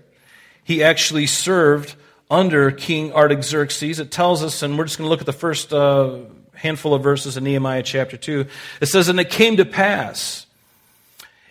he 0.65 0.83
actually 0.83 1.27
served 1.27 1.97
under 2.31 2.71
King 2.71 3.13
Artaxerxes. 3.13 4.01
It 4.01 4.11
tells 4.11 4.43
us, 4.43 4.63
and 4.63 4.79
we're 4.79 4.85
just 4.85 4.97
going 4.97 5.05
to 5.05 5.11
look 5.11 5.21
at 5.21 5.27
the 5.27 5.35
first 5.35 5.71
uh, 5.71 6.21
handful 6.55 6.95
of 6.95 7.03
verses 7.03 7.37
in 7.37 7.45
Nehemiah 7.45 7.83
chapter 7.83 8.17
2. 8.17 8.47
It 8.81 8.87
says, 8.87 9.09
And 9.09 9.21
it 9.21 9.29
came 9.29 9.59
to 9.59 9.67
pass 9.67 10.47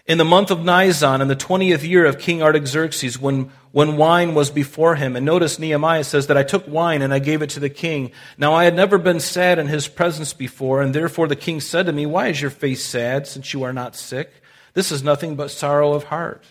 in 0.09 0.17
the 0.17 0.25
month 0.25 0.49
of 0.49 0.65
Nisan, 0.65 1.21
in 1.21 1.27
the 1.27 1.35
20th 1.35 1.87
year 1.87 2.03
of 2.03 2.17
King 2.17 2.41
Artaxerxes, 2.41 3.19
when, 3.19 3.51
when 3.71 3.95
wine 3.95 4.33
was 4.33 4.49
before 4.49 4.95
him. 4.95 5.15
And 5.15 5.23
notice 5.23 5.59
Nehemiah 5.59 6.03
says 6.03 6.25
that 6.27 6.37
I 6.37 6.41
took 6.41 6.67
wine 6.67 7.03
and 7.03 7.13
I 7.13 7.19
gave 7.19 7.43
it 7.43 7.51
to 7.51 7.59
the 7.59 7.69
king. 7.69 8.11
Now 8.35 8.55
I 8.55 8.63
had 8.63 8.75
never 8.75 8.97
been 8.97 9.19
sad 9.19 9.59
in 9.59 9.67
his 9.67 9.87
presence 9.87 10.33
before, 10.33 10.81
and 10.81 10.95
therefore 10.95 11.27
the 11.27 11.35
king 11.35 11.61
said 11.61 11.85
to 11.85 11.93
me, 11.93 12.07
Why 12.07 12.29
is 12.29 12.41
your 12.41 12.49
face 12.49 12.83
sad, 12.83 13.27
since 13.27 13.53
you 13.53 13.61
are 13.61 13.71
not 13.71 13.95
sick? 13.95 14.31
This 14.73 14.91
is 14.91 15.03
nothing 15.03 15.35
but 15.35 15.51
sorrow 15.51 15.93
of 15.93 16.05
heart. 16.05 16.43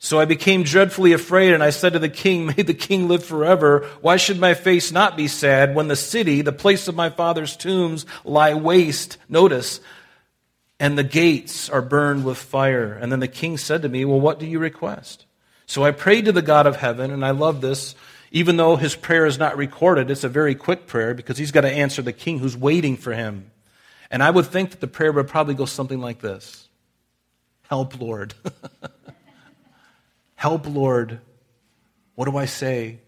So 0.00 0.18
I 0.18 0.24
became 0.24 0.64
dreadfully 0.64 1.12
afraid, 1.12 1.54
and 1.54 1.62
I 1.62 1.70
said 1.70 1.92
to 1.92 2.00
the 2.00 2.08
king, 2.08 2.46
May 2.46 2.64
the 2.64 2.74
king 2.74 3.06
live 3.06 3.24
forever. 3.24 3.88
Why 4.00 4.16
should 4.16 4.40
my 4.40 4.54
face 4.54 4.90
not 4.90 5.16
be 5.16 5.28
sad 5.28 5.76
when 5.76 5.86
the 5.86 5.94
city, 5.94 6.42
the 6.42 6.50
place 6.50 6.88
of 6.88 6.96
my 6.96 7.10
father's 7.10 7.56
tombs, 7.56 8.04
lie 8.24 8.54
waste? 8.54 9.16
Notice, 9.28 9.78
and 10.78 10.98
the 10.98 11.04
gates 11.04 11.70
are 11.70 11.82
burned 11.82 12.24
with 12.24 12.38
fire. 12.38 12.92
And 12.92 13.10
then 13.10 13.20
the 13.20 13.28
king 13.28 13.56
said 13.56 13.82
to 13.82 13.88
me, 13.88 14.04
Well, 14.04 14.20
what 14.20 14.38
do 14.38 14.46
you 14.46 14.58
request? 14.58 15.24
So 15.66 15.84
I 15.84 15.90
prayed 15.90 16.26
to 16.26 16.32
the 16.32 16.42
God 16.42 16.66
of 16.66 16.76
heaven, 16.76 17.10
and 17.10 17.24
I 17.24 17.30
love 17.30 17.60
this. 17.60 17.94
Even 18.30 18.56
though 18.56 18.76
his 18.76 18.94
prayer 18.94 19.24
is 19.24 19.38
not 19.38 19.56
recorded, 19.56 20.10
it's 20.10 20.24
a 20.24 20.28
very 20.28 20.54
quick 20.54 20.86
prayer 20.86 21.14
because 21.14 21.38
he's 21.38 21.52
got 21.52 21.62
to 21.62 21.70
answer 21.70 22.02
the 22.02 22.12
king 22.12 22.38
who's 22.38 22.56
waiting 22.56 22.96
for 22.96 23.12
him. 23.12 23.50
And 24.10 24.22
I 24.22 24.30
would 24.30 24.46
think 24.46 24.70
that 24.70 24.80
the 24.80 24.86
prayer 24.86 25.12
would 25.12 25.28
probably 25.28 25.54
go 25.54 25.64
something 25.64 26.00
like 26.00 26.20
this 26.20 26.68
Help, 27.68 28.00
Lord. 28.00 28.34
Help, 30.34 30.66
Lord. 30.66 31.20
What 32.14 32.26
do 32.26 32.36
I 32.36 32.46
say? 32.46 33.00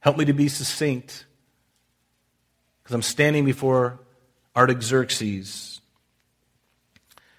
Help 0.00 0.16
me 0.18 0.24
to 0.24 0.32
be 0.32 0.48
succinct 0.48 1.26
because 2.82 2.94
I'm 2.94 3.02
standing 3.02 3.44
before 3.44 4.00
Artaxerxes 4.56 5.71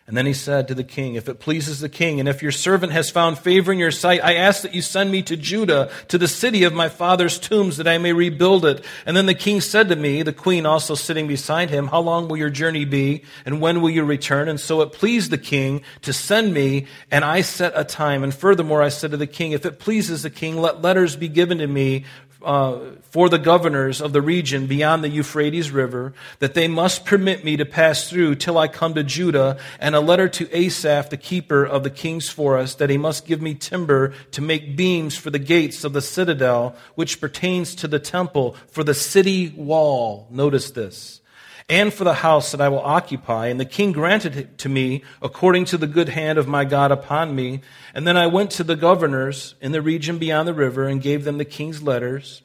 and 0.05 0.17
then 0.17 0.25
he 0.25 0.33
said 0.33 0.67
to 0.67 0.75
the 0.75 0.83
king, 0.83 1.15
If 1.15 1.29
it 1.29 1.39
pleases 1.39 1.79
the 1.79 1.87
king, 1.87 2.19
and 2.19 2.27
if 2.27 2.41
your 2.41 2.51
servant 2.51 2.91
has 2.91 3.09
found 3.09 3.39
favor 3.39 3.71
in 3.71 3.79
your 3.79 3.89
sight, 3.89 4.21
I 4.21 4.35
ask 4.35 4.61
that 4.63 4.75
you 4.75 4.81
send 4.81 5.09
me 5.09 5.21
to 5.23 5.37
Judah, 5.37 5.89
to 6.09 6.17
the 6.17 6.27
city 6.27 6.65
of 6.65 6.73
my 6.73 6.89
father's 6.89 7.39
tombs, 7.39 7.77
that 7.77 7.87
I 7.87 7.97
may 7.97 8.11
rebuild 8.11 8.65
it. 8.65 8.83
And 9.05 9.15
then 9.15 9.27
the 9.27 9.33
king 9.33 9.61
said 9.61 9.87
to 9.87 9.95
me, 9.95 10.21
the 10.21 10.33
queen 10.33 10.65
also 10.65 10.95
sitting 10.95 11.25
beside 11.25 11.69
him, 11.69 11.87
How 11.87 12.01
long 12.01 12.27
will 12.27 12.35
your 12.35 12.49
journey 12.49 12.83
be, 12.83 13.23
and 13.45 13.61
when 13.61 13.81
will 13.81 13.89
you 13.89 14.03
return? 14.03 14.49
And 14.49 14.59
so 14.59 14.81
it 14.81 14.91
pleased 14.91 15.31
the 15.31 15.37
king 15.37 15.83
to 16.01 16.11
send 16.11 16.53
me, 16.53 16.87
and 17.09 17.23
I 17.23 17.39
set 17.39 17.71
a 17.73 17.85
time. 17.85 18.25
And 18.25 18.33
furthermore, 18.33 18.81
I 18.81 18.89
said 18.89 19.11
to 19.11 19.17
the 19.17 19.25
king, 19.25 19.53
If 19.53 19.65
it 19.65 19.79
pleases 19.79 20.23
the 20.23 20.29
king, 20.29 20.57
let 20.57 20.81
letters 20.81 21.15
be 21.15 21.29
given 21.29 21.59
to 21.59 21.67
me 21.67 22.03
uh, 22.43 22.79
for 23.01 23.29
the 23.29 23.39
governors 23.39 24.01
of 24.01 24.13
the 24.13 24.21
region 24.21 24.67
beyond 24.67 25.03
the 25.03 25.09
Euphrates 25.09 25.71
River 25.71 26.13
that 26.39 26.53
they 26.53 26.67
must 26.67 27.05
permit 27.05 27.43
me 27.43 27.57
to 27.57 27.65
pass 27.65 28.09
through 28.09 28.35
till 28.35 28.57
I 28.57 28.67
come 28.67 28.93
to 28.93 29.03
Judah, 29.03 29.57
and 29.79 29.95
a 29.95 29.99
letter 29.99 30.29
to 30.29 30.55
Asaph, 30.55 31.09
the 31.09 31.17
keeper 31.17 31.65
of 31.65 31.83
the 31.83 31.89
king's 31.89 32.29
forest, 32.29 32.79
that 32.79 32.89
he 32.89 32.97
must 32.97 33.25
give 33.25 33.41
me 33.41 33.53
timber 33.55 34.13
to 34.31 34.41
make 34.41 34.75
beams 34.75 35.15
for 35.15 35.29
the 35.29 35.39
gates 35.39 35.83
of 35.83 35.93
the 35.93 36.01
citadel, 36.01 36.75
which 36.95 37.21
pertains 37.21 37.75
to 37.75 37.87
the 37.87 37.99
temple, 37.99 38.55
for 38.67 38.83
the 38.83 38.93
city 38.93 39.49
wall. 39.49 40.27
Notice 40.29 40.71
this 40.71 41.21
and 41.69 41.93
for 41.93 42.03
the 42.03 42.15
house 42.15 42.51
that 42.51 42.61
I 42.61 42.69
will 42.69 42.79
occupy. 42.79 43.47
And 43.47 43.59
the 43.59 43.65
king 43.65 43.91
granted 43.91 44.35
it 44.35 44.57
to 44.59 44.69
me 44.69 45.03
according 45.21 45.65
to 45.65 45.77
the 45.77 45.87
good 45.87 46.09
hand 46.09 46.37
of 46.37 46.47
my 46.47 46.65
God 46.65 46.91
upon 46.91 47.35
me. 47.35 47.61
And 47.93 48.05
then 48.07 48.17
I 48.17 48.27
went 48.27 48.51
to 48.51 48.63
the 48.63 48.75
governors 48.75 49.55
in 49.61 49.71
the 49.71 49.81
region 49.81 50.17
beyond 50.17 50.47
the 50.47 50.53
river 50.53 50.87
and 50.87 51.01
gave 51.01 51.23
them 51.23 51.37
the 51.37 51.45
king's 51.45 51.81
letters. 51.81 52.41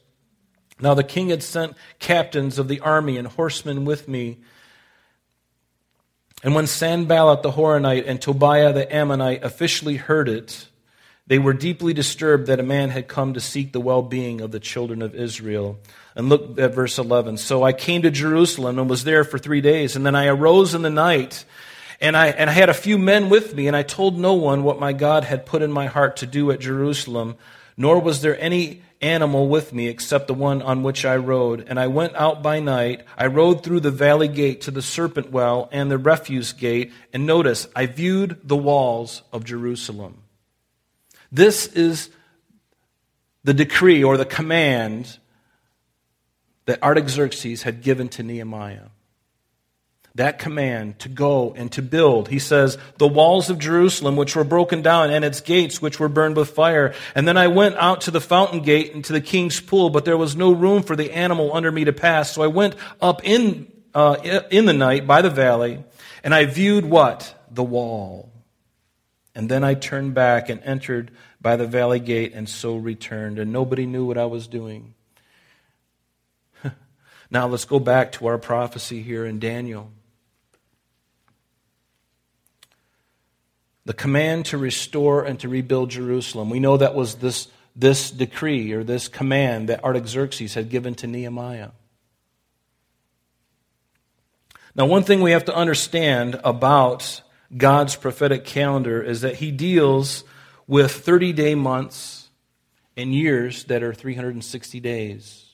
Now 0.80 0.94
the 0.94 1.04
king 1.04 1.30
had 1.30 1.42
sent 1.42 1.76
captains 1.98 2.58
of 2.58 2.68
the 2.68 2.80
army 2.80 3.16
and 3.16 3.26
horsemen 3.26 3.84
with 3.84 4.06
me. 4.08 4.38
And 6.44 6.54
when 6.54 6.68
Sanballat 6.68 7.42
the 7.42 7.52
Horonite 7.52 8.04
and 8.06 8.22
Tobiah 8.22 8.72
the 8.72 8.94
Ammonite 8.94 9.42
officially 9.42 9.96
heard 9.96 10.28
it, 10.28 10.68
they 11.28 11.38
were 11.38 11.52
deeply 11.52 11.94
disturbed 11.94 12.48
that 12.48 12.58
a 12.58 12.64
man 12.64 12.90
had 12.90 13.06
come 13.06 13.34
to 13.34 13.40
seek 13.40 13.72
the 13.72 13.80
well 13.80 14.02
being 14.02 14.40
of 14.40 14.50
the 14.50 14.60
children 14.60 15.00
of 15.00 15.14
Israel. 15.14 15.78
And 16.16 16.28
look 16.28 16.58
at 16.58 16.74
verse 16.74 16.98
11. 16.98 17.36
So 17.36 17.62
I 17.62 17.72
came 17.72 18.02
to 18.02 18.10
Jerusalem 18.10 18.78
and 18.78 18.90
was 18.90 19.04
there 19.04 19.22
for 19.22 19.38
three 19.38 19.60
days. 19.60 19.94
And 19.94 20.04
then 20.04 20.16
I 20.16 20.26
arose 20.26 20.74
in 20.74 20.82
the 20.82 20.90
night 20.90 21.44
and 22.00 22.16
I, 22.16 22.28
and 22.28 22.48
I 22.48 22.52
had 22.52 22.68
a 22.68 22.74
few 22.74 22.96
men 22.96 23.28
with 23.28 23.54
me, 23.54 23.66
and 23.66 23.76
I 23.76 23.82
told 23.82 24.18
no 24.18 24.34
one 24.34 24.62
what 24.62 24.78
my 24.78 24.92
God 24.92 25.24
had 25.24 25.46
put 25.46 25.62
in 25.62 25.72
my 25.72 25.86
heart 25.86 26.18
to 26.18 26.26
do 26.26 26.50
at 26.52 26.60
Jerusalem, 26.60 27.36
nor 27.76 28.00
was 28.00 28.22
there 28.22 28.40
any 28.40 28.82
animal 29.00 29.48
with 29.48 29.72
me 29.72 29.88
except 29.88 30.28
the 30.28 30.34
one 30.34 30.62
on 30.62 30.82
which 30.82 31.04
I 31.04 31.16
rode. 31.16 31.64
And 31.68 31.78
I 31.78 31.88
went 31.88 32.14
out 32.16 32.42
by 32.42 32.60
night. 32.60 33.04
I 33.16 33.26
rode 33.26 33.62
through 33.62 33.80
the 33.80 33.90
valley 33.90 34.28
gate 34.28 34.60
to 34.62 34.70
the 34.70 34.82
serpent 34.82 35.30
well 35.30 35.68
and 35.72 35.90
the 35.90 35.98
refuse 35.98 36.52
gate. 36.52 36.92
And 37.12 37.26
notice, 37.26 37.68
I 37.74 37.86
viewed 37.86 38.40
the 38.44 38.56
walls 38.56 39.22
of 39.32 39.44
Jerusalem. 39.44 40.22
This 41.30 41.66
is 41.66 42.10
the 43.44 43.54
decree 43.54 44.02
or 44.02 44.16
the 44.16 44.24
command 44.24 45.18
that 46.66 46.82
Artaxerxes 46.82 47.62
had 47.62 47.82
given 47.82 48.08
to 48.10 48.22
Nehemiah. 48.22 48.88
That 50.14 50.38
command 50.38 50.98
to 51.00 51.08
go 51.08 51.54
and 51.54 51.70
to 51.72 51.82
build. 51.82 52.28
He 52.28 52.40
says, 52.40 52.76
the 52.96 53.06
walls 53.06 53.50
of 53.50 53.58
Jerusalem, 53.58 54.16
which 54.16 54.34
were 54.34 54.42
broken 54.42 54.82
down, 54.82 55.10
and 55.10 55.24
its 55.24 55.40
gates, 55.40 55.80
which 55.80 56.00
were 56.00 56.08
burned 56.08 56.36
with 56.36 56.50
fire. 56.50 56.92
And 57.14 57.28
then 57.28 57.36
I 57.36 57.46
went 57.46 57.76
out 57.76 58.00
to 58.02 58.10
the 58.10 58.20
fountain 58.20 58.62
gate 58.62 58.94
and 58.94 59.04
to 59.04 59.12
the 59.12 59.20
king's 59.20 59.60
pool, 59.60 59.90
but 59.90 60.04
there 60.04 60.16
was 60.16 60.34
no 60.34 60.50
room 60.50 60.82
for 60.82 60.96
the 60.96 61.12
animal 61.12 61.54
under 61.54 61.70
me 61.70 61.84
to 61.84 61.92
pass. 61.92 62.32
So 62.32 62.42
I 62.42 62.48
went 62.48 62.74
up 63.00 63.24
in, 63.24 63.70
uh, 63.94 64.42
in 64.50 64.64
the 64.64 64.72
night 64.72 65.06
by 65.06 65.22
the 65.22 65.30
valley, 65.30 65.84
and 66.24 66.34
I 66.34 66.46
viewed 66.46 66.84
what? 66.84 67.34
The 67.50 67.62
wall. 67.64 68.32
And 69.38 69.48
then 69.48 69.62
I 69.62 69.74
turned 69.74 70.14
back 70.14 70.48
and 70.48 70.60
entered 70.64 71.12
by 71.40 71.54
the 71.54 71.64
valley 71.64 72.00
gate 72.00 72.32
and 72.34 72.48
so 72.48 72.74
returned. 72.74 73.38
And 73.38 73.52
nobody 73.52 73.86
knew 73.86 74.04
what 74.04 74.18
I 74.18 74.24
was 74.24 74.48
doing. 74.48 74.94
now 77.30 77.46
let's 77.46 77.64
go 77.64 77.78
back 77.78 78.10
to 78.12 78.26
our 78.26 78.36
prophecy 78.36 79.00
here 79.00 79.24
in 79.24 79.38
Daniel. 79.38 79.92
the 83.84 83.94
command 83.94 84.44
to 84.44 84.58
restore 84.58 85.24
and 85.24 85.40
to 85.40 85.48
rebuild 85.48 85.88
Jerusalem. 85.88 86.50
We 86.50 86.60
know 86.60 86.76
that 86.76 86.94
was 86.94 87.14
this, 87.14 87.48
this 87.74 88.10
decree 88.10 88.72
or 88.72 88.84
this 88.84 89.08
command 89.08 89.70
that 89.70 89.82
Artaxerxes 89.82 90.52
had 90.52 90.68
given 90.68 90.94
to 90.96 91.06
Nehemiah. 91.06 91.70
Now, 94.74 94.84
one 94.84 95.04
thing 95.04 95.22
we 95.22 95.30
have 95.30 95.46
to 95.46 95.54
understand 95.56 96.38
about 96.44 97.22
God's 97.56 97.96
prophetic 97.96 98.44
calendar 98.44 99.02
is 99.02 99.22
that 99.22 99.36
He 99.36 99.50
deals 99.50 100.24
with 100.66 100.92
30 100.92 101.32
day 101.32 101.54
months 101.54 102.28
and 102.96 103.14
years 103.14 103.64
that 103.64 103.82
are 103.82 103.94
360 103.94 104.80
days. 104.80 105.44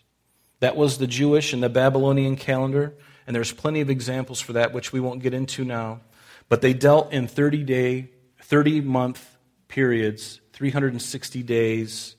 That 0.61 0.77
was 0.77 0.99
the 0.99 1.07
Jewish 1.07 1.53
and 1.53 1.63
the 1.63 1.69
Babylonian 1.69 2.37
calendar, 2.37 2.95
and 3.27 3.37
there's 3.37 3.53
plenty 3.53 3.81
of 3.81 3.91
examples 3.91 4.41
for 4.41 4.55
that, 4.55 4.73
which 4.73 4.93
we 4.93 5.01
won't 5.01 5.23
get 5.23 5.35
into 5.35 5.65
now. 5.65 6.01
But 6.49 6.63
they 6.63 6.73
dealt 6.73 7.13
in 7.13 7.29
30 7.29 7.63
day, 7.65 8.11
30 8.41 8.81
month 8.81 9.37
periods, 9.69 10.41
360 10.53 11.43
days 11.43 12.17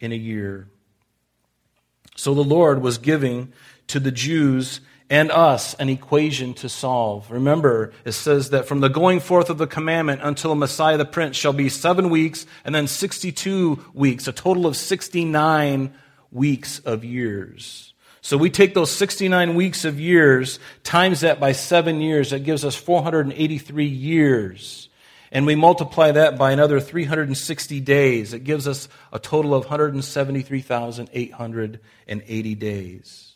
in 0.00 0.12
a 0.12 0.16
year. 0.16 0.68
So 2.14 2.34
the 2.34 2.44
Lord 2.44 2.82
was 2.82 2.98
giving 2.98 3.52
to 3.88 4.00
the 4.00 4.10
Jews 4.10 4.80
and 5.10 5.30
us 5.30 5.74
an 5.74 5.88
equation 5.88 6.54
to 6.54 6.68
solve. 6.68 7.30
Remember, 7.30 7.92
it 8.04 8.12
says 8.12 8.50
that 8.50 8.66
from 8.66 8.80
the 8.80 8.88
going 8.88 9.20
forth 9.20 9.48
of 9.48 9.58
the 9.58 9.66
commandment 9.66 10.20
until 10.22 10.50
the 10.50 10.56
Messiah 10.56 10.98
the 10.98 11.04
Prince 11.04 11.36
shall 11.36 11.52
be 11.52 11.68
seven 11.68 12.10
weeks 12.10 12.46
and 12.64 12.74
then 12.74 12.86
62 12.86 13.84
weeks, 13.94 14.28
a 14.28 14.32
total 14.32 14.66
of 14.66 14.76
69 14.76 15.94
weeks 16.30 16.78
of 16.80 17.04
years. 17.04 17.94
So 18.20 18.36
we 18.36 18.50
take 18.50 18.74
those 18.74 18.90
69 18.90 19.54
weeks 19.54 19.86
of 19.86 19.98
years, 19.98 20.58
times 20.84 21.20
that 21.20 21.40
by 21.40 21.52
seven 21.52 22.02
years, 22.02 22.30
that 22.30 22.40
gives 22.40 22.64
us 22.64 22.74
483 22.74 23.86
years. 23.86 24.90
And 25.30 25.46
we 25.46 25.54
multiply 25.54 26.10
that 26.12 26.36
by 26.36 26.52
another 26.52 26.80
360 26.80 27.80
days. 27.80 28.34
It 28.34 28.44
gives 28.44 28.68
us 28.68 28.88
a 29.12 29.18
total 29.18 29.54
of 29.54 29.64
173,880 29.64 32.54
days. 32.54 33.28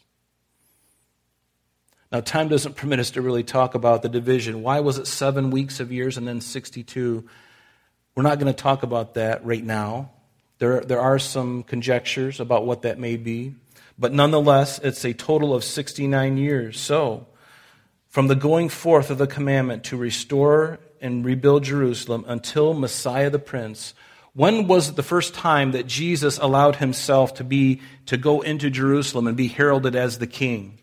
Now, 2.13 2.21
time 2.21 2.49
doesn't 2.49 2.77
permit 2.77 2.99
us 2.99 3.13
to 3.13 3.23
really 3.23 3.43
talk 3.43 3.75
about 3.75 4.03
the 4.03 4.09
division. 4.11 4.63
Why 4.63 4.81
was 4.81 4.99
it 4.99 5.07
seven 5.07 5.51
weeks 5.51 5.81
of 5.81 5.91
years 5.91 6.19
and 6.19 6.29
then 6.29 6.43
62? 6.43 7.27
We're 8.15 8.23
not 8.23 8.39
going 8.39 8.53
to 8.53 8.63
talk 8.63 8.83
about 8.83 9.15
that 9.15 9.43
right 9.47 9.65
now. 9.65 10.11
There, 10.59 10.83
there 10.83 11.01
are 11.01 11.19
some 11.19 11.63
conjectures 11.63 12.39
about 12.39 12.67
what 12.67 12.83
that 12.83 12.99
may 12.99 13.17
be. 13.17 13.55
But 13.99 14.13
nonetheless, 14.13 14.79
it's 14.81 15.07
a 15.07 15.15
total 15.15 15.55
of 15.55 15.65
69 15.65 16.37
years. 16.37 16.79
So, 16.79 17.29
from 18.09 18.27
the 18.27 18.37
going 18.37 18.69
forth 18.69 19.09
of 19.09 19.17
the 19.17 19.27
commandment 19.27 19.85
to 19.85 19.97
restore 19.97 20.81
and 21.01 21.25
rebuild 21.25 21.65
Jerusalem 21.65 22.27
until 22.29 22.75
Messiah 22.75 23.31
the 23.31 23.39
Prince, 23.39 23.95
when 24.35 24.67
was 24.67 24.93
the 24.93 25.03
first 25.03 25.33
time 25.33 25.73
that 25.73 25.87
Jesus 25.87 26.37
allowed 26.37 26.77
himself 26.77 27.33
to 27.35 27.45
be 27.45 27.81
to 28.05 28.19
go 28.19 28.43
into 28.43 28.69
Jerusalem 28.69 29.27
and 29.27 29.37
be 29.37 29.49
heralded 29.49 29.97
as 29.97 30.19
the 30.19 30.27
king? 30.27 30.79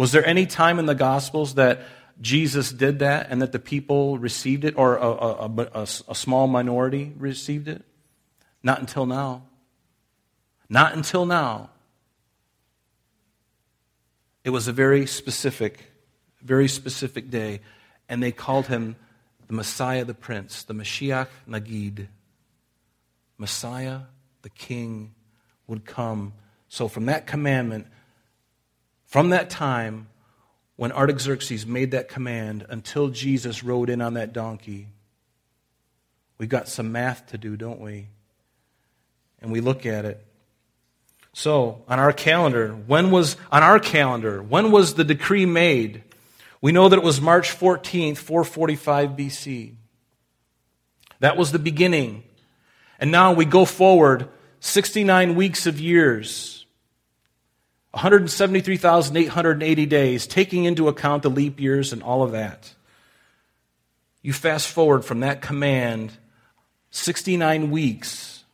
Was 0.00 0.12
there 0.12 0.24
any 0.24 0.46
time 0.46 0.78
in 0.78 0.86
the 0.86 0.94
Gospels 0.94 1.56
that 1.56 1.82
Jesus 2.22 2.72
did 2.72 3.00
that 3.00 3.26
and 3.28 3.42
that 3.42 3.52
the 3.52 3.58
people 3.58 4.16
received 4.16 4.64
it, 4.64 4.72
or 4.78 4.96
a, 4.96 5.06
a, 5.06 5.66
a, 5.74 5.82
a 6.08 6.14
small 6.14 6.46
minority 6.46 7.12
received 7.18 7.68
it? 7.68 7.84
Not 8.62 8.80
until 8.80 9.04
now. 9.04 9.42
Not 10.70 10.94
until 10.94 11.26
now. 11.26 11.68
It 14.42 14.48
was 14.48 14.68
a 14.68 14.72
very 14.72 15.04
specific, 15.04 15.92
very 16.40 16.66
specific 16.66 17.28
day, 17.28 17.60
and 18.08 18.22
they 18.22 18.32
called 18.32 18.68
him 18.68 18.96
the 19.48 19.52
Messiah, 19.52 20.06
the 20.06 20.14
Prince, 20.14 20.62
the 20.62 20.72
Mashiach 20.72 21.28
Nagid. 21.46 22.08
Messiah, 23.36 24.00
the 24.40 24.48
King, 24.48 25.12
would 25.66 25.84
come. 25.84 26.32
So, 26.70 26.88
from 26.88 27.04
that 27.04 27.26
commandment, 27.26 27.86
from 29.10 29.30
that 29.30 29.50
time 29.50 30.06
when 30.76 30.92
Artaxerxes 30.92 31.66
made 31.66 31.90
that 31.90 32.08
command 32.08 32.64
until 32.68 33.08
Jesus 33.08 33.64
rode 33.64 33.90
in 33.90 34.00
on 34.00 34.14
that 34.14 34.32
donkey, 34.32 34.86
we've 36.38 36.48
got 36.48 36.68
some 36.68 36.92
math 36.92 37.26
to 37.26 37.36
do, 37.36 37.56
don't 37.56 37.80
we? 37.80 38.06
And 39.42 39.50
we 39.50 39.60
look 39.60 39.84
at 39.84 40.04
it. 40.04 40.24
So, 41.32 41.82
on 41.88 41.98
our 41.98 42.12
calendar, 42.12 42.68
when 42.68 43.10
was 43.10 43.36
on 43.50 43.64
our 43.64 43.80
calendar, 43.80 44.42
when 44.42 44.70
was 44.70 44.94
the 44.94 45.04
decree 45.04 45.44
made? 45.44 46.02
We 46.60 46.70
know 46.70 46.88
that 46.88 46.98
it 46.98 47.04
was 47.04 47.20
March 47.20 47.50
14th, 47.50 48.16
445 48.16 49.10
BC. 49.10 49.74
That 51.18 51.36
was 51.36 51.50
the 51.50 51.58
beginning. 51.58 52.22
And 53.00 53.10
now 53.10 53.32
we 53.32 53.44
go 53.44 53.64
forward 53.64 54.28
69 54.60 55.34
weeks 55.34 55.66
of 55.66 55.80
years 55.80 56.59
173,880 57.92 59.86
days, 59.86 60.26
taking 60.26 60.64
into 60.64 60.88
account 60.88 61.22
the 61.22 61.30
leap 61.30 61.60
years 61.60 61.92
and 61.92 62.02
all 62.02 62.22
of 62.22 62.32
that. 62.32 62.74
You 64.22 64.32
fast 64.32 64.68
forward 64.68 65.04
from 65.04 65.20
that 65.20 65.42
command 65.42 66.12
69 66.90 67.70
weeks. 67.70 68.44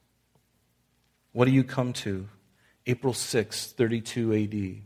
What 1.33 1.46
do 1.46 1.51
you 1.51 1.64
come 1.64 1.92
to? 1.94 2.29
April 2.87 3.12
6, 3.12 3.72
32 3.72 4.33
AD. 4.35 4.83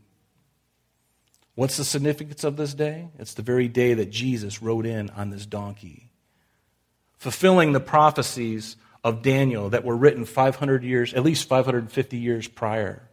What's 1.55 1.77
the 1.77 1.85
significance 1.85 2.43
of 2.43 2.57
this 2.57 2.73
day? 2.75 3.11
It's 3.19 3.35
the 3.35 3.43
very 3.43 3.69
day 3.69 3.95
that 3.95 4.11
Jesus 4.11 4.63
rode 4.63 4.87
in 4.87 5.11
on 5.11 5.31
this 5.31 5.45
donkey, 5.45 6.11
fulfilling 7.19 7.73
the 7.73 7.81
prophecies 7.81 8.77
of 9.05 9.23
Daniel 9.23 9.69
that 9.71 9.85
were 9.85 9.97
written 9.97 10.25
500 10.25 10.83
years, 10.83 11.13
at 11.13 11.23
least 11.23 11.49
550 11.49 12.17
years 12.17 12.49
prior. 12.49 13.10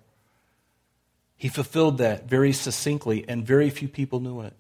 He 1.38 1.50
fulfilled 1.50 2.00
that 2.00 2.28
very 2.28 2.52
succinctly, 2.52 3.24
and 3.28 3.46
very 3.46 3.70
few 3.70 3.88
people 3.88 4.20
knew 4.20 4.42
it. 4.42 4.54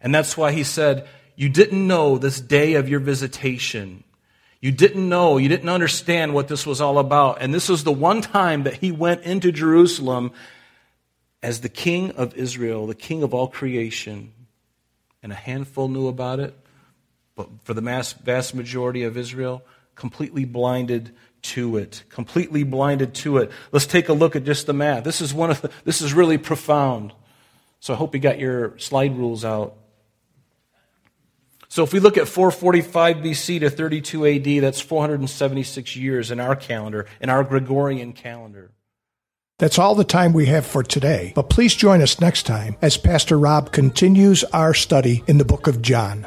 And 0.00 0.14
that's 0.14 0.36
why 0.36 0.52
he 0.52 0.62
said, 0.62 1.08
You 1.34 1.48
didn't 1.48 1.86
know 1.86 2.18
this 2.18 2.40
day 2.40 2.74
of 2.74 2.88
your 2.88 3.00
visitation. 3.00 4.04
You 4.60 4.72
didn't 4.72 5.08
know, 5.08 5.36
you 5.36 5.48
didn't 5.48 5.68
understand 5.68 6.34
what 6.34 6.48
this 6.48 6.66
was 6.66 6.80
all 6.80 6.98
about. 6.98 7.40
And 7.40 7.54
this 7.54 7.68
was 7.68 7.84
the 7.84 7.92
one 7.92 8.20
time 8.20 8.64
that 8.64 8.74
he 8.74 8.90
went 8.90 9.22
into 9.22 9.52
Jerusalem 9.52 10.32
as 11.42 11.60
the 11.60 11.68
king 11.68 12.10
of 12.12 12.34
Israel, 12.36 12.86
the 12.86 12.94
king 12.94 13.22
of 13.22 13.32
all 13.32 13.48
creation. 13.48 14.32
And 15.22 15.32
a 15.32 15.36
handful 15.36 15.88
knew 15.88 16.08
about 16.08 16.40
it, 16.40 16.54
but 17.34 17.48
for 17.64 17.74
the 17.74 17.80
mass, 17.80 18.12
vast 18.12 18.54
majority 18.54 19.02
of 19.02 19.16
Israel, 19.16 19.62
completely 19.94 20.44
blinded 20.44 21.14
to 21.52 21.76
it, 21.76 22.04
completely 22.08 22.62
blinded 22.62 23.14
to 23.14 23.38
it. 23.38 23.50
Let's 23.72 23.86
take 23.86 24.08
a 24.08 24.12
look 24.12 24.36
at 24.36 24.44
just 24.44 24.66
the 24.66 24.72
math. 24.72 25.04
This 25.04 25.20
is 25.20 25.32
one 25.34 25.50
of 25.50 25.60
the, 25.62 25.70
this 25.84 26.00
is 26.00 26.12
really 26.12 26.38
profound. 26.38 27.12
So 27.80 27.94
I 27.94 27.96
hope 27.96 28.14
you 28.14 28.20
got 28.20 28.38
your 28.38 28.78
slide 28.78 29.16
rules 29.16 29.44
out. 29.44 29.76
So 31.68 31.82
if 31.82 31.92
we 31.92 32.00
look 32.00 32.16
at 32.16 32.28
445 32.28 33.16
BC 33.16 33.60
to 33.60 33.70
32 33.70 34.26
AD, 34.26 34.62
that's 34.62 34.80
476 34.80 35.96
years 35.96 36.30
in 36.30 36.40
our 36.40 36.56
calendar, 36.56 37.06
in 37.20 37.28
our 37.28 37.44
Gregorian 37.44 38.12
calendar. 38.12 38.70
That's 39.58 39.78
all 39.78 39.94
the 39.94 40.04
time 40.04 40.32
we 40.32 40.46
have 40.46 40.66
for 40.66 40.82
today, 40.82 41.32
but 41.34 41.48
please 41.48 41.74
join 41.74 42.02
us 42.02 42.20
next 42.20 42.44
time 42.44 42.76
as 42.82 42.98
Pastor 42.98 43.38
Rob 43.38 43.72
continues 43.72 44.44
our 44.44 44.74
study 44.74 45.24
in 45.26 45.38
the 45.38 45.46
book 45.46 45.66
of 45.66 45.80
John. 45.80 46.26